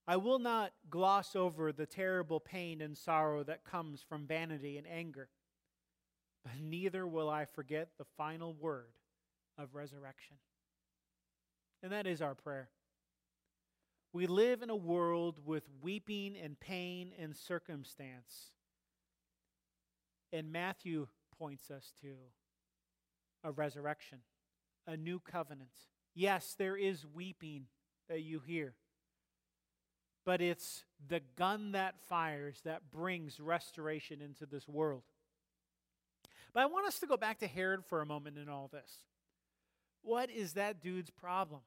I 0.07 0.17
will 0.17 0.39
not 0.39 0.73
gloss 0.89 1.37
over 1.37 1.71
the 1.71 1.87
terrible 1.87 2.41
pain 2.41 2.81
and 2.81 2.97
sorrow 2.97 3.45
that 3.45 3.65
comes 3.65 4.03
from 4.03 4.27
vanity 4.27 4.79
and 4.79 4.87
anger, 4.87 5.29
but 6.43 6.55
neither 6.61 7.07
will 7.07 7.29
I 7.29 7.45
forget 7.45 7.91
the 7.99 8.07
final 8.17 8.55
word 8.55 8.95
of 9.59 9.75
resurrection. 9.75 10.37
And 11.83 11.93
that 11.93 12.07
is 12.07 12.23
our 12.23 12.35
prayer. 12.35 12.71
We 14.13 14.27
live 14.27 14.63
in 14.63 14.71
a 14.71 14.77
world 14.77 15.41
with 15.45 15.65
weeping 15.83 16.37
and 16.43 16.59
pain 16.59 17.13
and 17.19 17.37
circumstance. 17.37 18.53
And 20.33 20.51
Matthew 20.51 21.09
points 21.39 21.71
us 21.71 21.93
to 22.01 22.15
a 23.45 23.53
resurrection, 23.53 24.21
a 24.87 24.97
new 24.97 25.21
covenant. 25.21 25.69
Yes, 26.19 26.55
there 26.59 26.77
is 26.77 27.07
weeping 27.15 27.67
that 28.09 28.23
you 28.23 28.41
hear 28.41 28.75
but 30.29 30.43
it's 30.43 30.85
the 31.09 31.23
gun 31.37 31.73
that 31.73 31.99
fires 32.07 32.61
that 32.63 32.91
brings 32.91 33.41
restoration 33.41 34.21
into 34.21 34.45
this 34.45 34.69
world. 34.69 35.05
But 36.53 36.65
I 36.65 36.67
want 36.67 36.87
us 36.87 36.99
to 36.99 37.07
go 37.07 37.17
back 37.17 37.39
to 37.39 37.47
Herod 37.47 37.83
for 37.87 38.03
a 38.03 38.07
moment 38.07 38.37
in 38.37 38.47
all 38.47 38.69
this. 38.71 39.01
What 40.03 40.29
is 40.29 40.53
that 40.53 40.83
dude's 40.83 41.09
problem? 41.09 41.63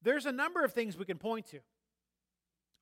There's 0.00 0.24
a 0.24 0.32
number 0.32 0.64
of 0.64 0.72
things 0.72 0.96
we 0.96 1.04
can 1.04 1.18
point 1.18 1.44
to. 1.48 1.60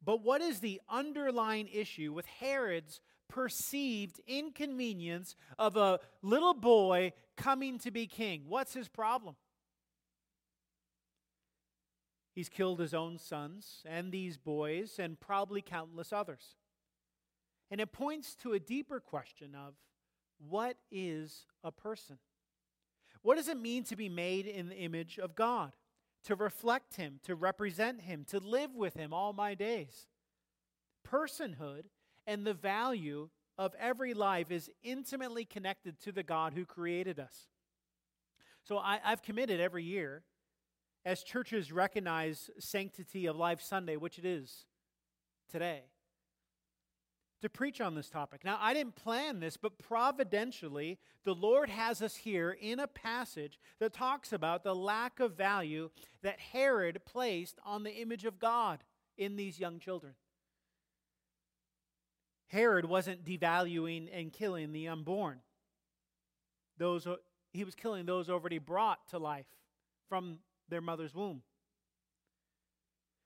But 0.05 0.23
what 0.23 0.41
is 0.41 0.61
the 0.61 0.81
underlying 0.89 1.67
issue 1.67 2.13
with 2.13 2.27
Herod's 2.27 3.01
perceived 3.33 4.21
inconvenience 4.27 5.37
of 5.59 5.75
a 5.77 5.99
little 6.21 6.53
boy 6.53 7.13
coming 7.35 7.79
to 7.79 7.91
be 7.91 8.07
king? 8.07 8.45
What's 8.47 8.75
his 8.75 8.89
problem? 8.89 9.37
He's 12.35 12.51
killed 12.51 12.79
his 12.79 12.93
own 12.93 13.19
sons 13.19 13.83
and 13.89 14.13
these 14.13 14.37
boys 14.37 14.99
and 14.99 15.19
probably 15.19 15.63
countless 15.63 16.13
others. 16.13 16.57
And 17.71 17.81
it 17.81 17.91
points 17.91 18.35
to 18.37 18.53
a 18.53 18.61
deeper 18.61 19.01
question 19.01 19.55
of 19.55 19.75
what 20.39 20.77
is 20.91 21.47
a 21.65 21.73
person? 21.73 22.19
What 23.23 23.37
does 23.37 23.49
it 23.49 23.57
mean 23.57 23.85
to 23.85 23.97
be 23.97 24.11
made 24.11 24.47
in 24.47 24.69
the 24.69 24.77
image 24.77 25.19
of 25.19 25.35
God? 25.35 25.73
To 26.25 26.35
reflect 26.35 26.97
Him, 26.97 27.19
to 27.25 27.35
represent 27.35 28.03
Him, 28.03 28.25
to 28.29 28.39
live 28.39 28.75
with 28.75 28.95
Him 28.95 29.15
all 29.15 29.33
my 29.33 29.55
days. 29.55 30.07
Personhood 31.09 31.85
and 32.27 32.47
the 32.47 32.55
value 32.55 33.29
of 33.59 33.75
every 33.79 34.15
life 34.15 34.51
is 34.51 34.71
intimately 34.83 35.45
connected 35.45 36.01
to 36.01 36.13
the 36.13 36.23
God 36.23 36.55
who 36.55 36.65
created 36.65 37.21
us. 37.21 37.47
So 38.65 38.79
I, 38.79 38.99
have 39.03 39.23
committed 39.23 39.61
every 39.61 39.85
year, 39.85 40.23
as 41.05 41.23
churches 41.23 41.73
recognize 41.73 42.49
Sanctity 42.59 43.27
of 43.27 43.37
Life 43.37 43.61
Sunday, 43.61 43.97
which 43.97 44.19
it 44.19 44.25
is 44.25 44.67
today, 45.51 45.83
to 47.41 47.49
preach 47.49 47.81
on 47.81 47.97
this 47.97 48.09
topic. 48.09 48.45
Now, 48.45 48.57
I 48.61 48.73
didn't 48.73 48.95
plan 48.95 49.41
this, 49.41 49.57
but 49.57 49.79
providentially, 49.79 50.99
the 51.25 51.35
Lord 51.35 51.69
has 51.69 52.01
us 52.01 52.15
here 52.15 52.57
in 52.61 52.79
a 52.79 52.87
passage 52.87 53.59
that 53.81 53.93
talks 53.93 54.33
about 54.33 54.63
the 54.63 54.77
lack 54.77 55.19
of 55.19 55.37
value 55.37 55.91
that 56.23 56.39
Herod 56.39 57.01
placed 57.05 57.59
on 57.65 57.83
the 57.83 57.95
image 57.95 58.25
of 58.25 58.39
God 58.39 58.85
in 59.19 59.35
these 59.35 59.59
young 59.59 59.81
children. 59.81 60.15
Herod 62.53 62.85
wasn't 62.85 63.25
devaluing 63.25 64.09
and 64.13 64.31
killing 64.31 64.73
the 64.73 64.89
unborn. 64.89 65.39
Those 66.77 67.09
he 67.51 67.65
was 67.65 67.75
killing 67.75 68.05
those 68.05 68.29
already 68.29 68.59
brought 68.59 69.09
to 69.09 69.19
life 69.19 69.47
from 70.09 70.39
their 70.69 70.83
mother's 70.83 71.15
womb. 71.15 71.43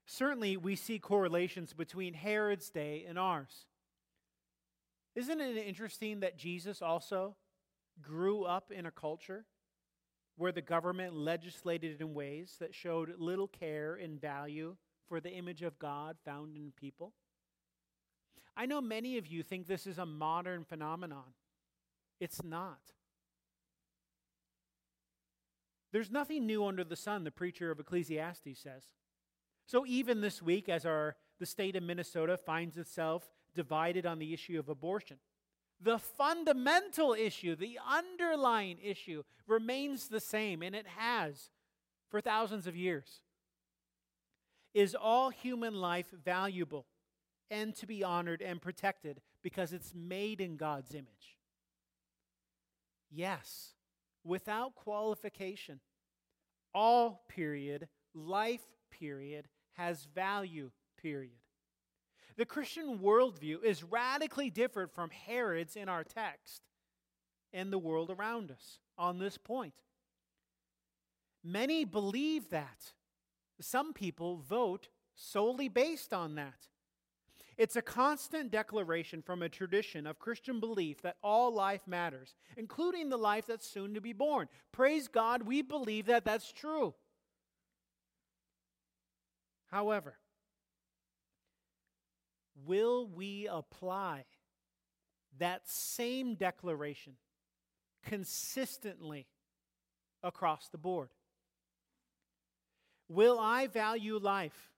Certainly, 0.07 0.57
we 0.59 0.77
see 0.77 1.01
correlations 1.01 1.73
between 1.73 2.15
Herod's 2.15 2.71
day 2.71 3.05
and 3.09 3.19
ours. 3.19 3.67
Isn't 5.17 5.41
it 5.41 5.57
interesting 5.57 6.21
that 6.21 6.39
Jesus 6.39 6.81
also 6.81 7.35
grew 8.01 8.45
up 8.45 8.71
in 8.71 8.87
a 8.87 8.93
culture 8.93 9.45
where 10.37 10.53
the 10.53 10.63
government 10.63 11.15
legislated 11.15 12.01
in 12.01 12.15
ways 12.15 12.57
that 12.61 12.75
showed 12.75 13.13
little 13.19 13.49
care 13.49 13.97
and 13.97 14.21
value 14.21 14.77
for 15.09 15.21
the 15.21 15.31
image 15.31 15.63
of 15.63 15.81
God 15.81 16.17
found 16.25 16.57
in 16.57 16.73
people? 16.77 17.13
I 18.57 18.67
know 18.67 18.81
many 18.81 19.19
of 19.19 19.27
you 19.27 19.43
think 19.43 19.67
this 19.67 19.87
is 19.87 19.99
a 19.99 20.07
modern 20.07 20.65
phenomenon. 20.65 21.35
It's 22.21 22.43
not. 22.43 22.81
There's 25.93 26.11
nothing 26.11 26.47
new 26.47 26.65
under 26.65 26.85
the 26.85 26.97
sun, 26.97 27.25
the 27.25 27.31
preacher 27.31 27.71
of 27.71 27.81
Ecclesiastes 27.81 28.61
says. 28.61 28.85
So 29.67 29.85
even 29.87 30.21
this 30.21 30.43
week, 30.43 30.69
as 30.69 30.85
our 30.87 31.17
the 31.39 31.47
state 31.47 31.77
of 31.77 31.83
Minnesota 31.83 32.37
finds 32.37 32.77
itself 32.77 33.31
divided 33.55 34.07
on 34.07 34.19
the 34.19 34.33
issue 34.33 34.59
of 34.59 34.69
abortion, 34.69 35.19
the 35.81 35.99
fundamental 35.99 37.13
issue, 37.13 37.55
the 37.55 37.79
underlying 37.87 38.79
issue, 38.83 39.23
remains 39.47 40.09
the 40.09 40.21
same, 40.21 40.63
and 40.63 40.75
it 40.75 40.87
has 40.87 41.51
for 42.11 42.21
thousands 42.21 42.67
of 42.67 42.77
years. 42.77 43.21
Is 44.73 44.95
all 44.95 45.31
human 45.31 45.75
life 45.75 46.07
valuable 46.25 46.87
and 47.51 47.75
to 47.77 47.87
be 47.87 48.03
honored 48.03 48.43
and 48.43 48.61
protected 48.61 49.21
because 49.43 49.73
it's 49.73 49.95
made 49.95 50.41
in 50.41 50.57
God's 50.57 50.95
image? 50.95 51.39
Yes 53.11 53.75
without 54.27 54.75
qualification. 54.75 55.81
All 56.75 57.25
period, 57.29 57.89
life 58.15 58.67
period, 58.91 59.47
has 59.75 60.07
value 60.15 60.71
period. 61.01 61.39
The 62.37 62.45
Christian 62.45 62.99
worldview 62.99 63.65
is 63.65 63.83
radically 63.83 64.51
different 64.51 64.93
from 64.93 65.11
Herod's 65.11 65.77
in 65.77 65.89
our 65.89 66.05
text 66.05 66.63
and 67.53 67.73
the 67.73 67.79
world 67.79 68.11
around 68.11 68.51
us 68.51 68.79
on 68.99 69.19
this 69.19 69.39
point. 69.39 69.75
Many 71.43 71.85
believe 71.85 72.51
that. 72.51 72.93
Some 73.59 73.95
people 73.95 74.37
vote 74.37 74.89
solely 75.15 75.69
based 75.69 76.13
on 76.13 76.35
that. 76.35 76.69
It's 77.57 77.77
a 77.77 77.83
constant 77.83 78.51
declaration 78.51 79.23
from 79.23 79.43
a 79.43 79.49
tradition 79.49 80.07
of 80.07 80.19
Christian 80.19 80.61
belief 80.61 81.01
that 81.03 81.17
all 81.23 81.53
life 81.55 81.81
matters, 81.87 82.35
including 82.57 83.09
the 83.09 83.17
life 83.17 83.47
that's 83.47 83.67
soon 83.67 83.95
to 83.95 84.01
be 84.01 84.13
born. 84.13 84.49
Praise 84.73 85.09
God, 85.09 85.43
we 85.45 85.63
believe 85.63 86.07
that 86.07 86.25
that's 86.25 86.53
true. 86.53 86.95
However, 89.71 90.19
will 92.67 93.07
we 93.09 93.49
apply 93.51 94.25
that 95.39 95.63
same 95.67 96.35
declaration 96.35 97.15
consistently 98.05 99.27
across 100.23 100.69
the 100.69 100.79
board? 100.79 101.09
Will 103.09 103.39
I 103.39 103.67
value 103.67 104.19
life 104.19 104.73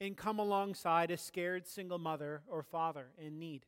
and 0.00 0.16
come 0.16 0.38
alongside 0.38 1.10
a 1.10 1.16
scared 1.16 1.66
single 1.66 1.98
mother 1.98 2.42
or 2.46 2.62
father 2.62 3.08
in 3.18 3.38
need? 3.38 3.66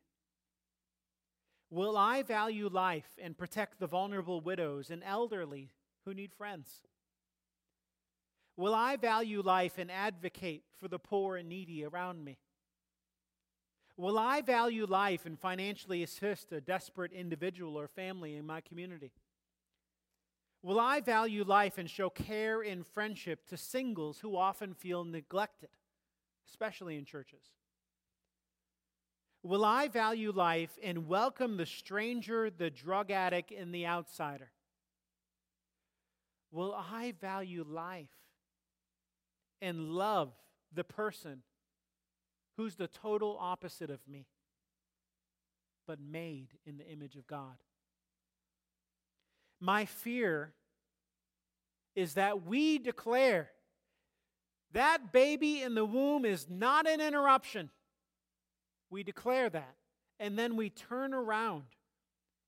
Will 1.69 1.97
I 1.97 2.23
value 2.23 2.69
life 2.69 3.09
and 3.21 3.37
protect 3.37 3.79
the 3.79 3.87
vulnerable 3.87 4.39
widows 4.39 4.89
and 4.89 5.03
elderly 5.03 5.71
who 6.05 6.13
need 6.13 6.33
friends? 6.33 6.83
Will 8.55 8.73
I 8.73 8.95
value 8.95 9.41
life 9.41 9.77
and 9.77 9.91
advocate 9.91 10.63
for 10.79 10.87
the 10.87 10.99
poor 10.99 11.35
and 11.35 11.49
needy 11.49 11.83
around 11.83 12.23
me? 12.23 12.37
Will 13.97 14.17
I 14.17 14.41
value 14.41 14.85
life 14.85 15.25
and 15.25 15.39
financially 15.39 16.03
assist 16.03 16.51
a 16.51 16.61
desperate 16.61 17.11
individual 17.11 17.77
or 17.77 17.87
family 17.87 18.35
in 18.35 18.45
my 18.45 18.61
community? 18.61 19.11
Will 20.61 20.79
I 20.79 21.01
value 21.01 21.43
life 21.43 21.77
and 21.77 21.89
show 21.89 22.09
care 22.09 22.61
and 22.61 22.85
friendship 22.85 23.45
to 23.47 23.57
singles 23.57 24.19
who 24.19 24.37
often 24.37 24.73
feel 24.73 25.03
neglected? 25.03 25.69
Especially 26.49 26.97
in 26.97 27.05
churches? 27.05 27.43
Will 29.43 29.63
I 29.63 29.87
value 29.87 30.31
life 30.31 30.77
and 30.83 31.07
welcome 31.07 31.57
the 31.57 31.65
stranger, 31.65 32.49
the 32.49 32.69
drug 32.69 33.11
addict, 33.11 33.51
and 33.51 33.73
the 33.73 33.85
outsider? 33.85 34.51
Will 36.51 36.73
I 36.73 37.13
value 37.19 37.65
life 37.67 38.09
and 39.61 39.89
love 39.89 40.33
the 40.73 40.83
person 40.83 41.43
who's 42.57 42.75
the 42.75 42.87
total 42.87 43.37
opposite 43.39 43.89
of 43.89 43.99
me, 44.07 44.25
but 45.85 45.99
made 45.99 46.49
in 46.65 46.77
the 46.77 46.87
image 46.87 47.15
of 47.15 47.27
God? 47.27 47.57
My 49.59 49.85
fear 49.85 50.53
is 51.95 52.13
that 52.13 52.45
we 52.45 52.77
declare 52.77 53.49
that 54.77 55.11
baby 55.11 55.63
in 55.63 55.73
the 55.73 55.83
womb 55.83 56.23
is 56.23 56.45
not 56.47 56.87
an 56.87 57.01
interruption. 57.01 57.71
We 58.91 59.01
declare 59.01 59.49
that. 59.49 59.75
And 60.19 60.37
then 60.37 60.55
we 60.55 60.69
turn 60.69 61.15
around 61.15 61.63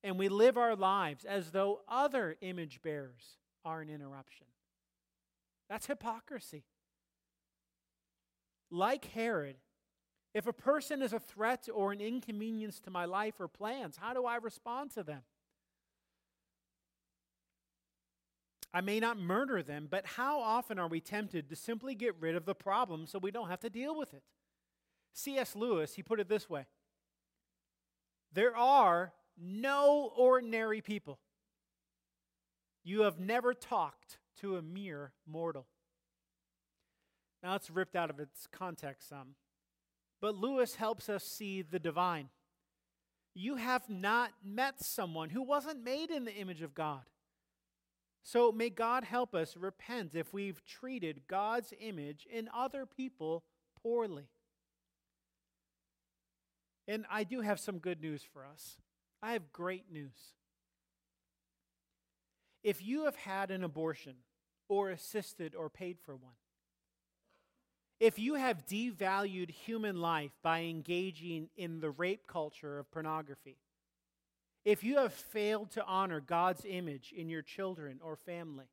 and 0.04 0.18
we 0.18 0.30
live 0.30 0.56
our 0.56 0.76
lives 0.76 1.26
as 1.26 1.50
though 1.50 1.82
other 1.88 2.38
image 2.42 2.82
bearers 2.84 3.38
are 3.66 3.82
an 3.82 3.90
interruption. 3.90 4.46
That's 5.70 5.88
hypocrisy. 5.88 6.66
Like 8.70 9.06
Herod, 9.06 9.56
if 10.36 10.46
a 10.46 10.54
person 10.54 11.02
is 11.02 11.14
a 11.14 11.20
threat 11.20 11.68
or 11.74 11.92
an 11.92 12.00
inconvenience 12.00 12.80
to 12.82 12.92
my 12.92 13.06
life 13.06 13.40
or 13.40 13.48
plans, 13.48 13.98
how 13.98 14.14
do 14.14 14.28
I 14.28 14.36
respond 14.36 14.92
to 14.92 15.02
them? 15.02 15.22
I 18.74 18.82
may 18.82 19.00
not 19.00 19.18
murder 19.18 19.64
them, 19.64 19.88
but 19.90 20.06
how 20.06 20.40
often 20.40 20.78
are 20.78 20.88
we 20.88 21.02
tempted 21.02 21.50
to 21.50 21.56
simply 21.56 21.96
get 21.96 22.16
rid 22.20 22.36
of 22.36 22.46
the 22.46 22.54
problem 22.54 23.08
so 23.08 23.18
we 23.18 23.32
don't 23.32 23.50
have 23.50 23.62
to 23.62 23.70
deal 23.70 23.98
with 23.98 24.14
it? 24.14 24.24
C.S. 25.14 25.56
Lewis, 25.56 25.96
he 25.96 26.04
put 26.04 26.20
it 26.20 26.30
this 26.30 26.50
way 26.50 26.66
There 28.32 28.56
are 28.56 29.14
no 29.38 30.12
ordinary 30.16 30.82
people. 30.82 31.20
You 32.84 33.02
have 33.02 33.20
never 33.20 33.54
talked 33.54 34.20
to 34.42 34.58
a 34.58 34.62
mere 34.62 35.14
mortal. 35.28 35.68
Now 37.42 37.56
it's 37.56 37.70
ripped 37.70 37.96
out 37.96 38.10
of 38.10 38.20
its 38.20 38.48
context 38.52 39.10
some. 39.10 39.36
But 40.22 40.36
Lewis 40.36 40.76
helps 40.76 41.10
us 41.10 41.24
see 41.24 41.62
the 41.62 41.80
divine. 41.80 42.30
You 43.34 43.56
have 43.56 43.90
not 43.90 44.32
met 44.44 44.84
someone 44.84 45.30
who 45.30 45.42
wasn't 45.42 45.84
made 45.84 46.10
in 46.10 46.26
the 46.26 46.36
image 46.36 46.62
of 46.62 46.74
God. 46.74 47.04
So 48.32 48.52
may 48.52 48.70
God 48.70 49.06
help 49.06 49.34
us 49.34 49.58
repent 49.58 50.14
if 50.14 50.32
we've 50.36 50.64
treated 50.64 51.22
God's 51.28 51.74
image 51.80 52.28
in 52.32 52.48
other 52.56 52.86
people 52.86 53.44
poorly. 53.82 54.28
And 56.88 57.08
I 57.10 57.24
do 57.24 57.42
have 57.42 57.60
some 57.60 57.80
good 57.80 58.00
news 58.00 58.22
for 58.32 58.46
us. 58.46 58.78
I 59.24 59.32
have 59.32 59.52
great 59.52 59.92
news. 59.92 60.36
If 62.64 62.86
you 62.86 63.06
have 63.06 63.16
had 63.16 63.50
an 63.50 63.64
abortion 63.64 64.18
or 64.68 64.92
assisted 64.92 65.56
or 65.56 65.68
paid 65.68 65.98
for 66.00 66.16
one, 66.16 66.36
if 68.00 68.20
you 68.20 68.36
have 68.36 68.68
devalued 68.68 69.50
human 69.50 70.00
life 70.00 70.38
by 70.44 70.60
engaging 70.62 71.50
in 71.58 71.80
the 71.80 71.90
rape 71.90 72.28
culture 72.28 72.78
of 72.78 72.92
pornography, 72.92 73.58
if 74.66 74.84
you 74.84 74.98
have 74.98 75.14
failed 75.14 75.72
to 75.72 75.86
honor 75.86 76.20
God's 76.20 76.66
image 76.68 77.14
in 77.16 77.30
your 77.30 77.42
children 77.42 78.00
or 78.04 78.16
family, 78.16 78.68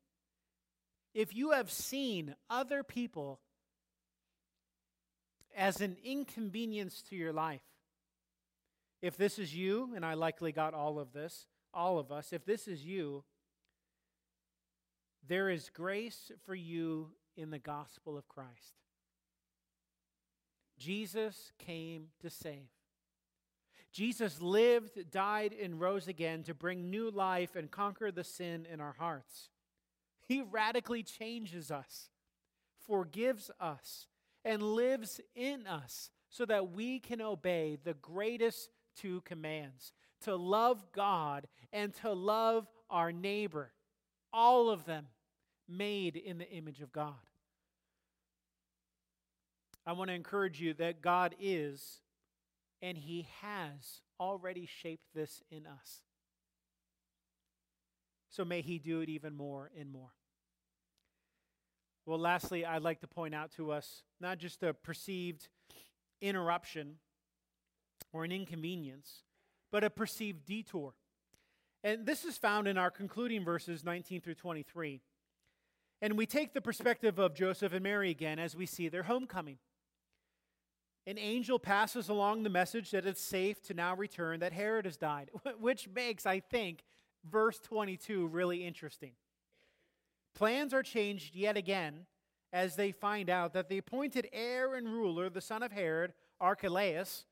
if 1.13 1.35
you 1.35 1.51
have 1.51 1.71
seen 1.71 2.35
other 2.49 2.83
people 2.83 3.39
as 5.55 5.81
an 5.81 5.97
inconvenience 6.03 7.01
to 7.09 7.15
your 7.15 7.33
life, 7.33 7.61
if 9.01 9.17
this 9.17 9.39
is 9.39 9.55
you, 9.55 9.91
and 9.95 10.05
I 10.05 10.15
likely 10.15 10.51
got 10.51 10.73
all 10.73 10.99
of 10.99 11.13
this, 11.13 11.45
all 11.73 11.99
of 11.99 12.11
us, 12.11 12.33
if 12.33 12.45
this 12.45 12.67
is 12.67 12.83
you, 12.83 13.23
there 15.27 15.49
is 15.49 15.69
grace 15.73 16.31
for 16.45 16.55
you 16.55 17.09
in 17.35 17.51
the 17.51 17.59
gospel 17.59 18.17
of 18.17 18.27
Christ. 18.27 18.75
Jesus 20.77 21.51
came 21.59 22.07
to 22.21 22.29
save. 22.29 22.69
Jesus 23.91 24.41
lived, 24.41 25.11
died, 25.11 25.53
and 25.59 25.79
rose 25.79 26.07
again 26.07 26.43
to 26.43 26.53
bring 26.53 26.89
new 26.89 27.09
life 27.09 27.55
and 27.55 27.71
conquer 27.71 28.11
the 28.11 28.23
sin 28.23 28.67
in 28.71 28.79
our 28.79 28.95
hearts. 28.99 29.49
He 30.27 30.41
radically 30.41 31.03
changes 31.03 31.71
us, 31.71 32.09
forgives 32.85 33.49
us, 33.59 34.07
and 34.43 34.61
lives 34.61 35.19
in 35.35 35.65
us 35.65 36.11
so 36.29 36.45
that 36.45 36.71
we 36.71 36.99
can 36.99 37.21
obey 37.21 37.77
the 37.83 37.95
greatest 37.95 38.69
two 38.95 39.21
commands 39.21 39.93
to 40.21 40.35
love 40.35 40.83
God 40.91 41.47
and 41.71 41.93
to 41.95 42.13
love 42.13 42.67
our 42.89 43.11
neighbor. 43.11 43.71
All 44.33 44.69
of 44.69 44.85
them 44.85 45.07
made 45.67 46.15
in 46.15 46.37
the 46.37 46.49
image 46.49 46.81
of 46.81 46.91
God. 46.91 47.13
I 49.85 49.93
want 49.93 50.09
to 50.09 50.15
encourage 50.15 50.59
you 50.59 50.73
that 50.75 51.01
God 51.01 51.35
is 51.39 52.01
and 52.81 52.97
He 52.97 53.27
has 53.41 54.01
already 54.19 54.65
shaped 54.65 55.07
this 55.13 55.41
in 55.49 55.65
us. 55.65 56.01
So 58.29 58.45
may 58.45 58.61
He 58.61 58.79
do 58.79 59.01
it 59.01 59.09
even 59.09 59.35
more 59.35 59.71
and 59.77 59.91
more. 59.91 60.11
Well, 62.05 62.19
lastly, 62.19 62.65
I'd 62.65 62.83
like 62.83 63.01
to 63.01 63.07
point 63.07 63.35
out 63.35 63.51
to 63.57 63.71
us 63.71 64.03
not 64.21 64.37
just 64.37 64.63
a 64.63 64.73
perceived 64.73 65.49
interruption 66.21 66.95
or 68.13 68.23
an 68.23 68.31
inconvenience, 68.31 69.23
but 69.71 69.83
a 69.83 69.89
perceived 69.89 70.45
detour. 70.45 70.93
And 71.83 72.05
this 72.05 72.25
is 72.25 72.37
found 72.37 72.67
in 72.67 72.77
our 72.77 72.89
concluding 72.89 73.43
verses 73.43 73.83
19 73.83 74.21
through 74.21 74.35
23. 74.35 75.01
And 76.01 76.17
we 76.17 76.25
take 76.25 76.53
the 76.53 76.61
perspective 76.61 77.19
of 77.19 77.35
Joseph 77.35 77.73
and 77.73 77.83
Mary 77.83 78.09
again 78.09 78.39
as 78.39 78.55
we 78.55 78.65
see 78.65 78.87
their 78.87 79.03
homecoming. 79.03 79.57
An 81.07 81.17
angel 81.17 81.57
passes 81.57 82.09
along 82.09 82.43
the 82.43 82.49
message 82.49 82.91
that 82.91 83.05
it's 83.05 83.21
safe 83.23 83.63
to 83.63 83.73
now 83.73 83.95
return, 83.95 84.41
that 84.41 84.51
Herod 84.51 84.83
has 84.83 84.97
died, 84.97 85.31
which 85.59 85.87
makes, 85.87 86.25
I 86.25 86.41
think, 86.41 86.83
verse 87.23 87.59
22 87.59 88.27
really 88.27 88.65
interesting. 88.65 89.13
Plans 90.35 90.73
are 90.73 90.83
changed 90.83 91.33
yet 91.33 91.55
again 91.55 92.07
as 92.51 92.75
they 92.75 92.91
find 92.91 93.29
out 93.29 93.53
that 93.53 93.69
the 93.69 93.77
appointed 93.77 94.27
heir 94.33 94.75
and 94.75 94.85
ruler, 94.85 95.29
the 95.29 95.39
son 95.39 95.63
of 95.63 95.71
Herod, 95.71 96.11
Archelaus, 96.41 97.23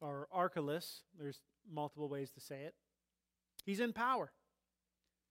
or 0.00 0.26
Archelaus, 0.32 1.02
there's 1.16 1.40
multiple 1.72 2.08
ways 2.08 2.32
to 2.32 2.40
say 2.40 2.62
it, 2.62 2.74
he's 3.64 3.80
in 3.80 3.92
power. 3.92 4.32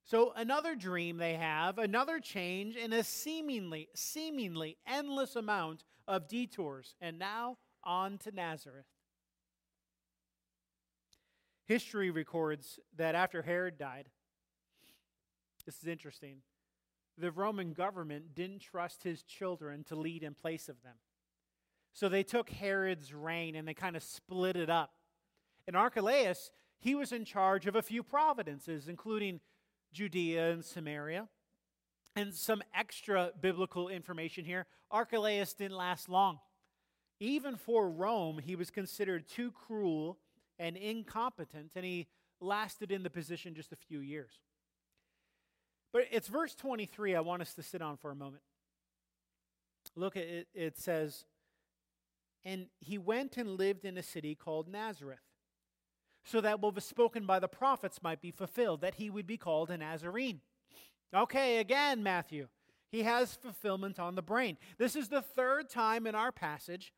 So 0.05 0.31
another 0.37 0.75
dream 0.75 1.17
they 1.17 1.33
have, 1.33 1.79
another 1.79 2.19
change 2.19 2.77
in 2.77 2.93
a 2.93 3.03
seemingly 3.03 3.89
seemingly 3.93 4.77
endless 4.87 5.35
amount 5.35 5.83
of 6.07 6.27
detours 6.27 6.95
and 7.01 7.17
now 7.17 7.57
on 7.83 8.17
to 8.19 8.31
Nazareth. 8.31 8.85
History 11.65 12.11
records 12.11 12.79
that 12.95 13.15
after 13.15 13.41
Herod 13.41 13.77
died, 13.77 14.07
this 15.65 15.77
is 15.81 15.87
interesting. 15.87 16.37
The 17.17 17.31
Roman 17.31 17.73
government 17.73 18.35
didn't 18.35 18.59
trust 18.59 19.03
his 19.03 19.23
children 19.23 19.83
to 19.85 19.95
lead 19.95 20.21
in 20.21 20.35
place 20.35 20.69
of 20.69 20.81
them. 20.83 20.95
So 21.93 22.09
they 22.09 22.23
took 22.23 22.49
Herod's 22.49 23.13
reign 23.13 23.55
and 23.55 23.67
they 23.67 23.73
kind 23.73 23.95
of 23.95 24.03
split 24.03 24.57
it 24.57 24.69
up. 24.69 24.91
And 25.65 25.75
Archelaus, 25.75 26.51
he 26.79 26.93
was 26.93 27.11
in 27.11 27.25
charge 27.25 27.65
of 27.65 27.75
a 27.75 27.81
few 27.81 28.03
provinces, 28.03 28.87
including 28.87 29.39
Judea 29.93 30.51
and 30.51 30.63
Samaria. 30.63 31.29
And 32.15 32.33
some 32.33 32.63
extra 32.73 33.31
biblical 33.41 33.89
information 33.89 34.45
here 34.45 34.65
Archelaus 34.91 35.53
didn't 35.53 35.77
last 35.77 36.07
long. 36.07 36.39
Even 37.19 37.55
for 37.55 37.89
Rome, 37.89 38.39
he 38.39 38.55
was 38.55 38.69
considered 38.69 39.27
too 39.27 39.51
cruel 39.51 40.17
and 40.59 40.77
incompetent, 40.77 41.71
and 41.75 41.85
he 41.85 42.07
lasted 42.39 42.91
in 42.91 43.03
the 43.03 43.09
position 43.09 43.55
just 43.55 43.71
a 43.71 43.77
few 43.77 43.99
years. 43.99 44.39
But 45.91 46.07
it's 46.11 46.27
verse 46.27 46.55
23 46.55 47.15
I 47.15 47.21
want 47.21 47.41
us 47.41 47.53
to 47.53 47.63
sit 47.63 47.81
on 47.81 47.97
for 47.97 48.11
a 48.11 48.15
moment. 48.15 48.43
Look 49.95 50.17
at 50.17 50.23
it, 50.23 50.47
it 50.53 50.77
says, 50.77 51.25
And 52.43 52.67
he 52.79 52.97
went 52.97 53.37
and 53.37 53.57
lived 53.57 53.85
in 53.85 53.97
a 53.97 54.03
city 54.03 54.35
called 54.35 54.67
Nazareth 54.67 55.19
so 56.25 56.41
that 56.41 56.59
what 56.59 56.75
was 56.75 56.83
spoken 56.83 57.25
by 57.25 57.39
the 57.39 57.47
prophets 57.47 58.01
might 58.01 58.21
be 58.21 58.31
fulfilled, 58.31 58.81
that 58.81 58.95
he 58.95 59.09
would 59.09 59.27
be 59.27 59.37
called 59.37 59.69
a 59.69 59.77
Nazarene. 59.77 60.41
Okay, 61.13 61.57
again, 61.57 62.03
Matthew. 62.03 62.47
He 62.91 63.03
has 63.03 63.33
fulfillment 63.33 63.99
on 63.99 64.15
the 64.15 64.21
brain. 64.21 64.57
This 64.77 64.95
is 64.95 65.09
the 65.09 65.21
third 65.21 65.69
time 65.69 66.07
in 66.07 66.15
our 66.15 66.31
passage 66.31 66.93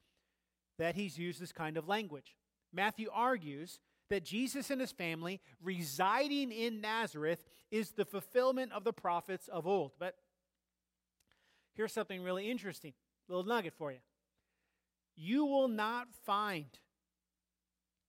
that 0.78 0.96
he's 0.96 1.18
used 1.18 1.42
this 1.42 1.52
kind 1.52 1.78
of 1.78 1.88
language. 1.88 2.36
Matthew 2.72 3.10
argues 3.12 3.80
that 4.10 4.24
Jesus 4.24 4.70
and 4.70 4.80
his 4.80 4.92
family 4.92 5.42
residing 5.62 6.52
in 6.52 6.82
Nazareth 6.82 7.44
is 7.72 7.92
the 7.92 8.06
fulfillment 8.06 8.72
of 8.72 8.84
the 8.84 8.94
prophets 8.94 9.48
of 9.48 9.68
old. 9.68 9.92
But 10.00 10.16
here's 11.74 11.94
something 11.94 12.24
really 12.24 12.50
interesting 12.50 12.94
little 13.28 13.44
nugget 13.44 13.74
for 13.78 13.92
you. 13.92 14.00
You 15.16 15.46
will 15.46 15.68
not 15.68 16.08
find 16.26 16.68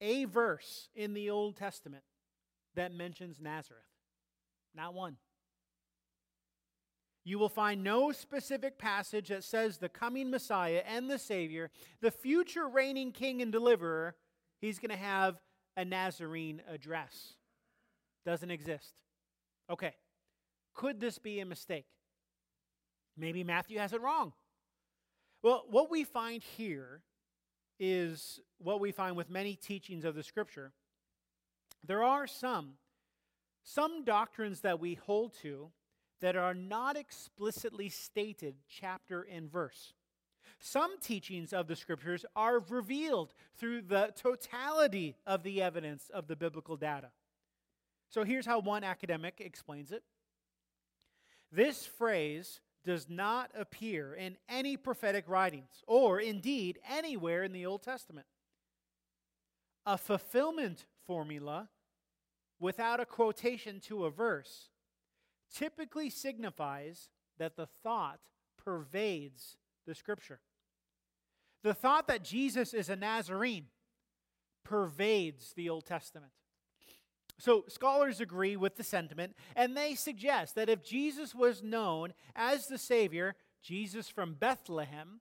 a 0.01 0.27
verse 0.27 0.89
in 0.95 1.15
the 1.15 1.31
Old 1.31 1.57
Testament 1.57 2.05
that 2.77 2.93
mentions 2.93 3.41
Nazareth. 3.41 3.83
Not 4.75 4.95
one. 4.95 5.17
You 7.29 7.39
will 7.39 7.51
find 7.51 7.85
no 7.85 8.11
specific 8.11 8.79
passage 8.79 9.29
that 9.29 9.45
says 9.45 9.77
the 9.77 9.91
coming 9.91 10.31
Messiah 10.31 10.83
and 10.89 11.11
the 11.11 11.19
Savior, 11.19 11.71
the 12.01 12.11
future 12.11 12.67
reigning 12.67 13.13
king 13.13 13.43
and 13.43 13.53
deliverer, 13.53 14.17
he's 14.63 14.79
going 14.79 14.93
to 14.93 14.97
have 14.97 15.39
a 15.77 15.85
Nazarene 15.85 16.63
address. 16.67 17.35
Doesn't 18.25 18.51
exist. 18.51 18.95
Okay. 19.69 19.93
Could 20.73 21.01
this 21.01 21.19
be 21.19 21.41
a 21.41 21.45
mistake? 21.45 21.85
Maybe 23.15 23.45
Matthew 23.45 23.79
has 23.79 23.93
it 23.93 24.01
wrong. 24.01 24.33
Well, 25.43 25.65
what 25.69 25.91
we 25.91 26.05
find 26.05 26.43
here 26.43 27.03
is 27.79 28.41
what 28.57 28.81
we 28.81 28.91
find 28.91 29.17
with 29.17 29.29
many 29.29 29.55
teachings 29.55 30.07
of 30.07 30.15
the 30.15 30.23
scripture. 30.23 30.73
There 31.87 32.03
are 32.03 32.27
some 32.27 32.79
some 33.65 34.03
doctrines 34.03 34.63
that 34.63 34.81
we 34.81 34.95
hold 34.95 35.35
to 35.43 35.73
that 36.21 36.37
are 36.37 36.55
not 36.55 36.97
explicitly 36.97 37.89
stated 37.89 38.57
chapter 38.69 39.23
and 39.23 39.51
verse. 39.51 39.93
Some 40.61 40.99
teachings 41.01 41.53
of 41.53 41.69
the 41.69 41.77
scriptures 41.77 42.25
are 42.35 42.59
revealed 42.59 43.35
through 43.57 43.83
the 43.83 44.13
totality 44.17 45.17
of 45.27 45.43
the 45.43 45.63
evidence 45.63 46.11
of 46.13 46.27
the 46.27 46.37
biblical 46.37 46.77
data. 46.77 47.11
So 48.09 48.25
here's 48.25 48.47
how 48.47 48.61
one 48.61 48.85
academic 48.85 49.41
explains 49.41 49.93
it. 49.93 50.03
This 51.53 51.87
phrase 51.87 52.61
does 52.85 53.09
not 53.09 53.51
appear 53.55 54.15
in 54.15 54.37
any 54.49 54.77
prophetic 54.77 55.29
writings 55.29 55.83
or 55.87 56.21
indeed 56.21 56.79
anywhere 56.89 57.43
in 57.43 57.53
the 57.53 57.67
Old 57.67 57.83
Testament. 57.83 58.27
A 59.87 59.97
fulfillment 59.97 60.87
formula 61.07 61.69
without 62.59 63.01
a 63.01 63.07
quotation 63.07 63.81
to 63.81 64.05
a 64.05 64.11
verse 64.11 64.69
typically 65.55 66.11
signifies 66.11 67.11
that 67.39 67.57
the 67.57 67.69
thought 67.83 68.21
pervades 68.57 69.57
the 69.87 69.95
scripture. 69.95 70.41
The 71.63 71.75
thought 71.75 72.09
that 72.09 72.25
Jesus 72.25 72.75
is 72.75 72.89
a 72.89 72.97
Nazarene 72.97 73.67
pervades 74.65 75.53
the 75.55 75.69
Old 75.69 75.87
Testament. 75.87 76.33
So, 77.41 77.65
scholars 77.69 78.21
agree 78.21 78.57
with 78.57 78.77
the 78.77 78.83
sentiment, 78.83 79.37
and 79.55 79.77
they 79.77 79.95
suggest 79.95 80.57
that 80.57 80.69
if 80.69 80.83
Jesus 80.83 81.35
was 81.35 81.63
known 81.63 82.13
as 82.35 82.67
the 82.67 82.79
Savior, 82.79 83.37
Jesus 83.63 84.09
from 84.09 84.35
Bethlehem, 84.35 85.21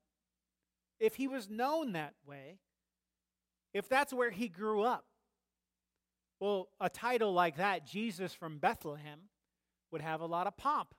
if 0.99 1.15
he 1.15 1.27
was 1.27 1.49
known 1.49 1.91
that 1.91 2.15
way, 2.25 2.57
if 3.73 3.87
that's 3.87 4.13
where 4.13 4.31
he 4.31 4.47
grew 4.47 4.81
up, 4.81 5.05
well, 6.39 6.69
a 6.79 6.89
title 6.89 7.33
like 7.33 7.57
that, 7.57 7.85
Jesus 7.85 8.33
from 8.33 8.57
Bethlehem, 8.57 9.21
would 9.97 10.03
have 10.03 10.21
a 10.21 10.27
lot 10.27 10.45
of 10.45 10.55
pomp 10.55 10.93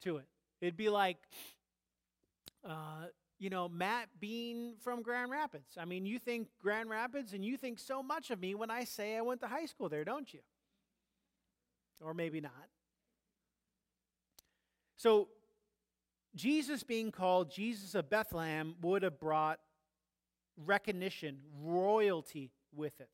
to 0.00 0.18
it. 0.18 0.26
It'd 0.60 0.76
be 0.76 0.88
like 0.88 1.16
uh, 2.64 3.06
you 3.40 3.50
know, 3.50 3.68
Matt 3.68 4.08
Bean 4.20 4.74
from 4.80 5.02
Grand 5.02 5.32
Rapids. 5.32 5.76
I 5.76 5.84
mean, 5.84 6.06
you 6.06 6.20
think 6.20 6.46
Grand 6.62 6.88
Rapids 6.88 7.32
and 7.32 7.44
you 7.44 7.56
think 7.56 7.80
so 7.80 8.00
much 8.00 8.30
of 8.30 8.40
me 8.40 8.54
when 8.54 8.70
I 8.70 8.84
say 8.84 9.16
I 9.16 9.22
went 9.22 9.40
to 9.40 9.48
high 9.48 9.66
school 9.66 9.88
there, 9.88 10.04
don't 10.04 10.32
you? 10.32 10.38
Or 12.00 12.14
maybe 12.14 12.40
not. 12.40 12.52
So, 14.96 15.28
Jesus 16.36 16.84
being 16.84 17.10
called 17.10 17.50
Jesus 17.50 17.96
of 17.96 18.08
Bethlehem 18.08 18.76
would 18.82 19.02
have 19.02 19.18
brought 19.18 19.58
recognition, 20.64 21.38
royalty 21.60 22.52
with 22.72 23.00
it. 23.00 23.10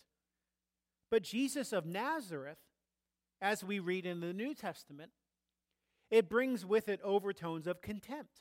But 1.11 1.23
Jesus 1.23 1.73
of 1.73 1.87
Nazareth, 1.87 2.59
as 3.43 3.65
we 3.65 3.81
read 3.81 4.07
in 4.07 4.21
the 4.21 4.33
New 4.33 4.55
Testament, 4.55 5.11
it 6.11 6.31
brings 6.31 6.65
with 6.65 6.89
it 6.89 7.01
overtones 7.03 7.67
of 7.67 7.83
contempt, 7.83 8.41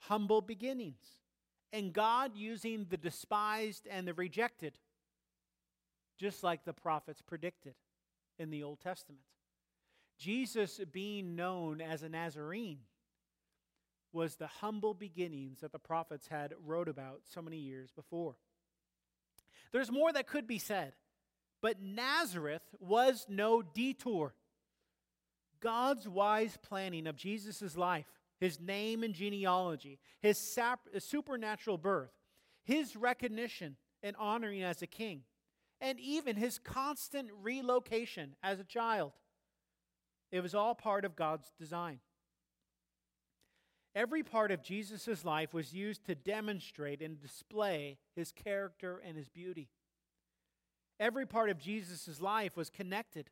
humble 0.00 0.40
beginnings, 0.40 1.20
and 1.72 1.92
God 1.92 2.32
using 2.34 2.86
the 2.90 2.96
despised 2.96 3.86
and 3.88 4.08
the 4.08 4.14
rejected, 4.14 4.78
just 6.18 6.42
like 6.42 6.64
the 6.64 6.72
prophets 6.72 7.22
predicted 7.22 7.74
in 8.38 8.50
the 8.50 8.64
Old 8.64 8.80
Testament. 8.80 9.22
Jesus 10.18 10.80
being 10.90 11.36
known 11.36 11.80
as 11.80 12.02
a 12.02 12.08
Nazarene 12.08 12.80
was 14.12 14.34
the 14.34 14.48
humble 14.48 14.94
beginnings 14.94 15.60
that 15.60 15.70
the 15.70 15.78
prophets 15.78 16.26
had 16.26 16.54
wrote 16.66 16.88
about 16.88 17.20
so 17.32 17.40
many 17.40 17.58
years 17.58 17.90
before. 17.94 18.34
There's 19.70 19.92
more 19.92 20.12
that 20.12 20.26
could 20.26 20.48
be 20.48 20.58
said, 20.58 20.94
but 21.60 21.80
Nazareth 21.80 22.62
was 22.80 23.26
no 23.28 23.62
detour. 23.62 24.34
God's 25.60 26.08
wise 26.08 26.56
planning 26.62 27.06
of 27.06 27.16
Jesus' 27.16 27.76
life, 27.76 28.06
his 28.38 28.60
name 28.60 29.02
and 29.02 29.14
genealogy, 29.14 29.98
his 30.20 30.38
sap- 30.38 30.88
supernatural 30.98 31.78
birth, 31.78 32.12
his 32.64 32.96
recognition 32.96 33.76
and 34.02 34.14
honoring 34.18 34.62
as 34.62 34.82
a 34.82 34.86
king, 34.86 35.22
and 35.80 35.98
even 35.98 36.36
his 36.36 36.58
constant 36.58 37.28
relocation 37.42 38.36
as 38.42 38.60
a 38.60 38.64
child. 38.64 39.12
It 40.30 40.42
was 40.42 40.54
all 40.54 40.74
part 40.74 41.04
of 41.04 41.16
God's 41.16 41.52
design. 41.58 42.00
Every 43.94 44.22
part 44.22 44.52
of 44.52 44.62
Jesus' 44.62 45.24
life 45.24 45.52
was 45.52 45.72
used 45.72 46.04
to 46.04 46.14
demonstrate 46.14 47.02
and 47.02 47.20
display 47.20 47.98
his 48.14 48.30
character 48.30 49.02
and 49.04 49.16
his 49.16 49.28
beauty. 49.28 49.68
Every 51.00 51.26
part 51.26 51.50
of 51.50 51.58
Jesus' 51.58 52.20
life 52.20 52.56
was 52.56 52.70
connected 52.70 53.30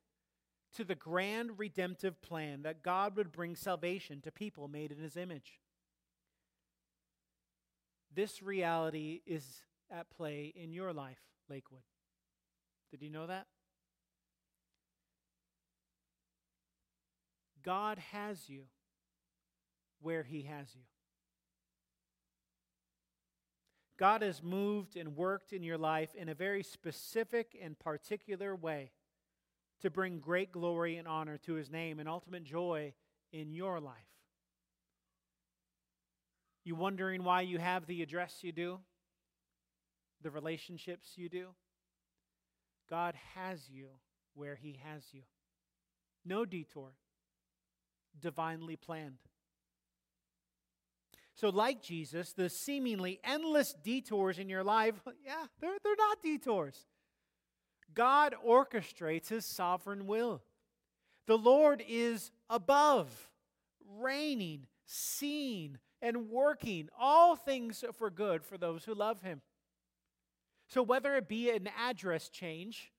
to 0.74 0.84
the 0.84 0.94
grand 0.94 1.58
redemptive 1.58 2.20
plan 2.22 2.62
that 2.62 2.82
God 2.82 3.16
would 3.16 3.32
bring 3.32 3.56
salvation 3.56 4.20
to 4.22 4.30
people 4.30 4.68
made 4.68 4.92
in 4.92 4.98
his 4.98 5.16
image. 5.16 5.60
This 8.14 8.42
reality 8.42 9.20
is 9.26 9.62
at 9.90 10.10
play 10.10 10.52
in 10.54 10.72
your 10.72 10.92
life, 10.92 11.20
Lakewood. 11.48 11.82
Did 12.90 13.02
you 13.02 13.10
know 13.10 13.26
that? 13.26 13.46
God 17.66 17.98
has 18.12 18.48
you 18.48 18.62
where 20.00 20.22
He 20.22 20.42
has 20.42 20.68
you. 20.74 20.82
God 23.98 24.22
has 24.22 24.42
moved 24.42 24.96
and 24.96 25.16
worked 25.16 25.52
in 25.52 25.62
your 25.62 25.78
life 25.78 26.14
in 26.14 26.28
a 26.28 26.34
very 26.34 26.62
specific 26.62 27.56
and 27.60 27.78
particular 27.78 28.54
way 28.54 28.90
to 29.80 29.90
bring 29.90 30.18
great 30.18 30.52
glory 30.52 30.96
and 30.96 31.08
honor 31.08 31.38
to 31.38 31.54
His 31.54 31.70
name 31.70 31.98
and 31.98 32.08
ultimate 32.08 32.44
joy 32.44 32.92
in 33.32 33.52
your 33.52 33.80
life. 33.80 33.94
You 36.64 36.74
wondering 36.74 37.22
why 37.22 37.42
you 37.42 37.58
have 37.58 37.86
the 37.86 38.02
address 38.02 38.38
you 38.42 38.52
do? 38.52 38.80
The 40.22 40.30
relationships 40.30 41.12
you 41.16 41.28
do? 41.28 41.48
God 42.90 43.14
has 43.34 43.68
you 43.70 43.88
where 44.34 44.56
He 44.56 44.80
has 44.84 45.04
you. 45.12 45.22
No 46.24 46.44
detour, 46.44 46.92
divinely 48.20 48.76
planned. 48.76 49.18
So, 51.36 51.50
like 51.50 51.82
Jesus, 51.82 52.32
the 52.32 52.48
seemingly 52.48 53.20
endless 53.22 53.74
detours 53.84 54.38
in 54.38 54.48
your 54.48 54.64
life, 54.64 54.94
yeah, 55.24 55.44
they're, 55.60 55.76
they're 55.84 55.96
not 55.96 56.22
detours. 56.22 56.86
God 57.94 58.34
orchestrates 58.46 59.28
his 59.28 59.44
sovereign 59.44 60.06
will. 60.06 60.42
The 61.26 61.36
Lord 61.36 61.82
is 61.86 62.30
above, 62.48 63.28
reigning, 63.98 64.66
seeing, 64.86 65.76
and 66.00 66.30
working 66.30 66.88
all 66.98 67.36
things 67.36 67.84
for 67.98 68.10
good 68.10 68.42
for 68.42 68.56
those 68.56 68.84
who 68.84 68.94
love 68.94 69.20
him. 69.20 69.42
So, 70.68 70.82
whether 70.82 71.16
it 71.16 71.28
be 71.28 71.50
an 71.50 71.68
address 71.78 72.30
change, 72.30 72.92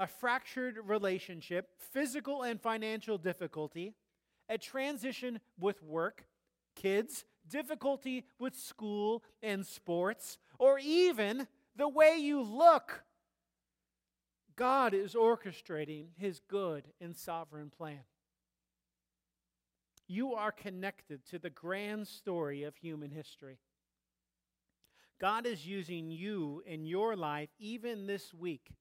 a 0.00 0.08
fractured 0.08 0.76
relationship, 0.84 1.68
physical 1.92 2.42
and 2.42 2.60
financial 2.60 3.16
difficulty, 3.16 3.94
a 4.48 4.58
transition 4.58 5.38
with 5.58 5.80
work, 5.84 6.24
kids, 6.74 7.24
difficulty 7.48 8.24
with 8.38 8.54
school 8.56 9.22
and 9.42 9.66
sports, 9.66 10.38
or 10.58 10.78
even 10.78 11.46
the 11.76 11.88
way 11.88 12.16
you 12.18 12.42
look. 12.42 13.04
God 14.56 14.94
is 14.94 15.14
orchestrating 15.14 16.08
his 16.16 16.40
good 16.48 16.84
and 17.00 17.16
sovereign 17.16 17.70
plan. 17.70 18.04
You 20.06 20.34
are 20.34 20.52
connected 20.52 21.24
to 21.30 21.38
the 21.38 21.50
grand 21.50 22.06
story 22.06 22.64
of 22.64 22.76
human 22.76 23.10
history. 23.10 23.58
God 25.20 25.46
is 25.46 25.66
using 25.66 26.10
you 26.10 26.62
in 26.66 26.84
your 26.84 27.16
life, 27.16 27.48
even 27.58 28.06
this 28.06 28.34
week, 28.34 28.72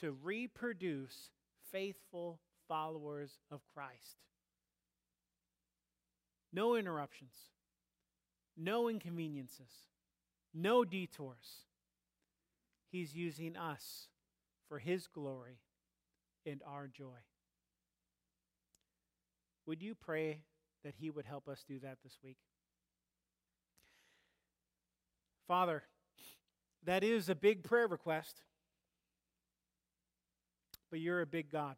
to 0.00 0.12
reproduce 0.22 1.30
faithful 1.70 2.38
followers 2.68 3.40
of 3.50 3.60
Christ. 3.74 4.16
No 6.56 6.74
interruptions, 6.74 7.34
no 8.56 8.88
inconveniences, 8.88 9.68
no 10.54 10.86
detours. 10.86 11.66
He's 12.90 13.14
using 13.14 13.58
us 13.58 14.08
for 14.66 14.78
His 14.78 15.06
glory 15.06 15.58
and 16.46 16.62
our 16.66 16.88
joy. 16.88 17.18
Would 19.66 19.82
you 19.82 19.94
pray 19.94 20.40
that 20.82 20.94
He 20.98 21.10
would 21.10 21.26
help 21.26 21.46
us 21.46 21.62
do 21.68 21.78
that 21.80 21.98
this 22.02 22.16
week? 22.24 22.38
Father, 25.46 25.82
that 26.84 27.04
is 27.04 27.28
a 27.28 27.34
big 27.34 27.64
prayer 27.64 27.86
request, 27.86 28.40
but 30.90 31.00
you're 31.00 31.20
a 31.20 31.26
big 31.26 31.50
God. 31.50 31.76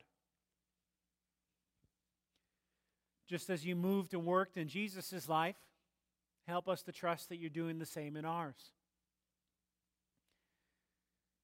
Just 3.28 3.50
as 3.50 3.64
you 3.64 3.76
moved 3.76 4.14
and 4.14 4.24
worked 4.24 4.56
in 4.56 4.68
Jesus' 4.68 5.28
life, 5.28 5.56
help 6.46 6.68
us 6.68 6.82
to 6.82 6.92
trust 6.92 7.28
that 7.28 7.36
you're 7.36 7.50
doing 7.50 7.78
the 7.78 7.86
same 7.86 8.16
in 8.16 8.24
ours. 8.24 8.72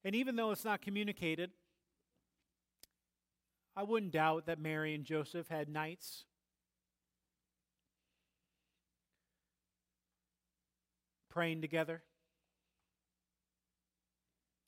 And 0.03 0.15
even 0.15 0.35
though 0.35 0.51
it's 0.51 0.65
not 0.65 0.81
communicated, 0.81 1.51
I 3.75 3.83
wouldn't 3.83 4.11
doubt 4.11 4.47
that 4.47 4.59
Mary 4.59 4.95
and 4.95 5.03
Joseph 5.03 5.47
had 5.47 5.69
nights 5.69 6.25
praying 11.29 11.61
together, 11.61 12.01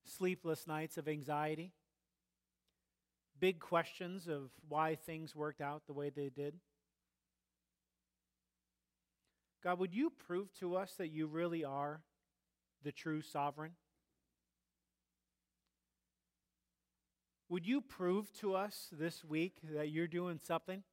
sleepless 0.06 0.68
nights 0.68 0.98
of 0.98 1.08
anxiety, 1.08 1.72
big 3.40 3.60
questions 3.60 4.28
of 4.28 4.50
why 4.68 4.96
things 4.96 5.36
worked 5.36 5.62
out 5.62 5.88
the 5.88 5.94
way 5.94 6.10
they 6.10 6.30
did. 6.30 6.56
God, 9.64 9.80
would 9.80 9.94
you 9.94 10.10
prove 10.10 10.54
to 10.60 10.76
us 10.76 10.94
that 10.98 11.10
you 11.10 11.28
really 11.28 11.64
are 11.64 12.02
the 12.84 12.92
true 12.92 13.22
sovereign? 13.22 13.72
Would 17.50 17.66
you 17.66 17.82
prove 17.82 18.32
to 18.40 18.56
us 18.56 18.90
this 18.92 19.24
week 19.24 19.58
that 19.74 19.90
you're 19.90 20.08
doing 20.08 20.40
something? 20.44 20.84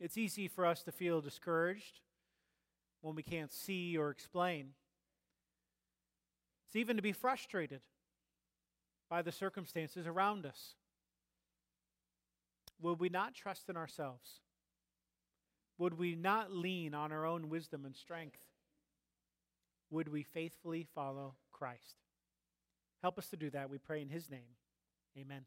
It's 0.00 0.18
easy 0.18 0.48
for 0.48 0.66
us 0.66 0.82
to 0.82 0.92
feel 0.92 1.20
discouraged 1.20 2.00
when 3.00 3.14
we 3.14 3.22
can't 3.22 3.52
see 3.52 3.96
or 3.96 4.10
explain. 4.10 4.70
It's 6.66 6.76
even 6.76 6.96
to 6.96 7.02
be 7.02 7.12
frustrated 7.12 7.80
by 9.08 9.22
the 9.22 9.30
circumstances 9.30 10.06
around 10.06 10.44
us. 10.46 10.74
Will 12.80 12.96
we 12.96 13.08
not 13.08 13.34
trust 13.34 13.68
in 13.68 13.76
ourselves? 13.76 14.40
Would 15.78 15.98
we 15.98 16.14
not 16.14 16.52
lean 16.52 16.94
on 16.94 17.12
our 17.12 17.26
own 17.26 17.48
wisdom 17.48 17.84
and 17.84 17.96
strength? 17.96 18.38
Would 19.90 20.08
we 20.08 20.22
faithfully 20.22 20.86
follow 20.94 21.34
Christ? 21.50 21.96
Help 23.02 23.18
us 23.18 23.28
to 23.28 23.36
do 23.36 23.50
that, 23.50 23.68
we 23.68 23.78
pray 23.78 24.00
in 24.00 24.08
His 24.08 24.30
name. 24.30 24.56
Amen. 25.18 25.44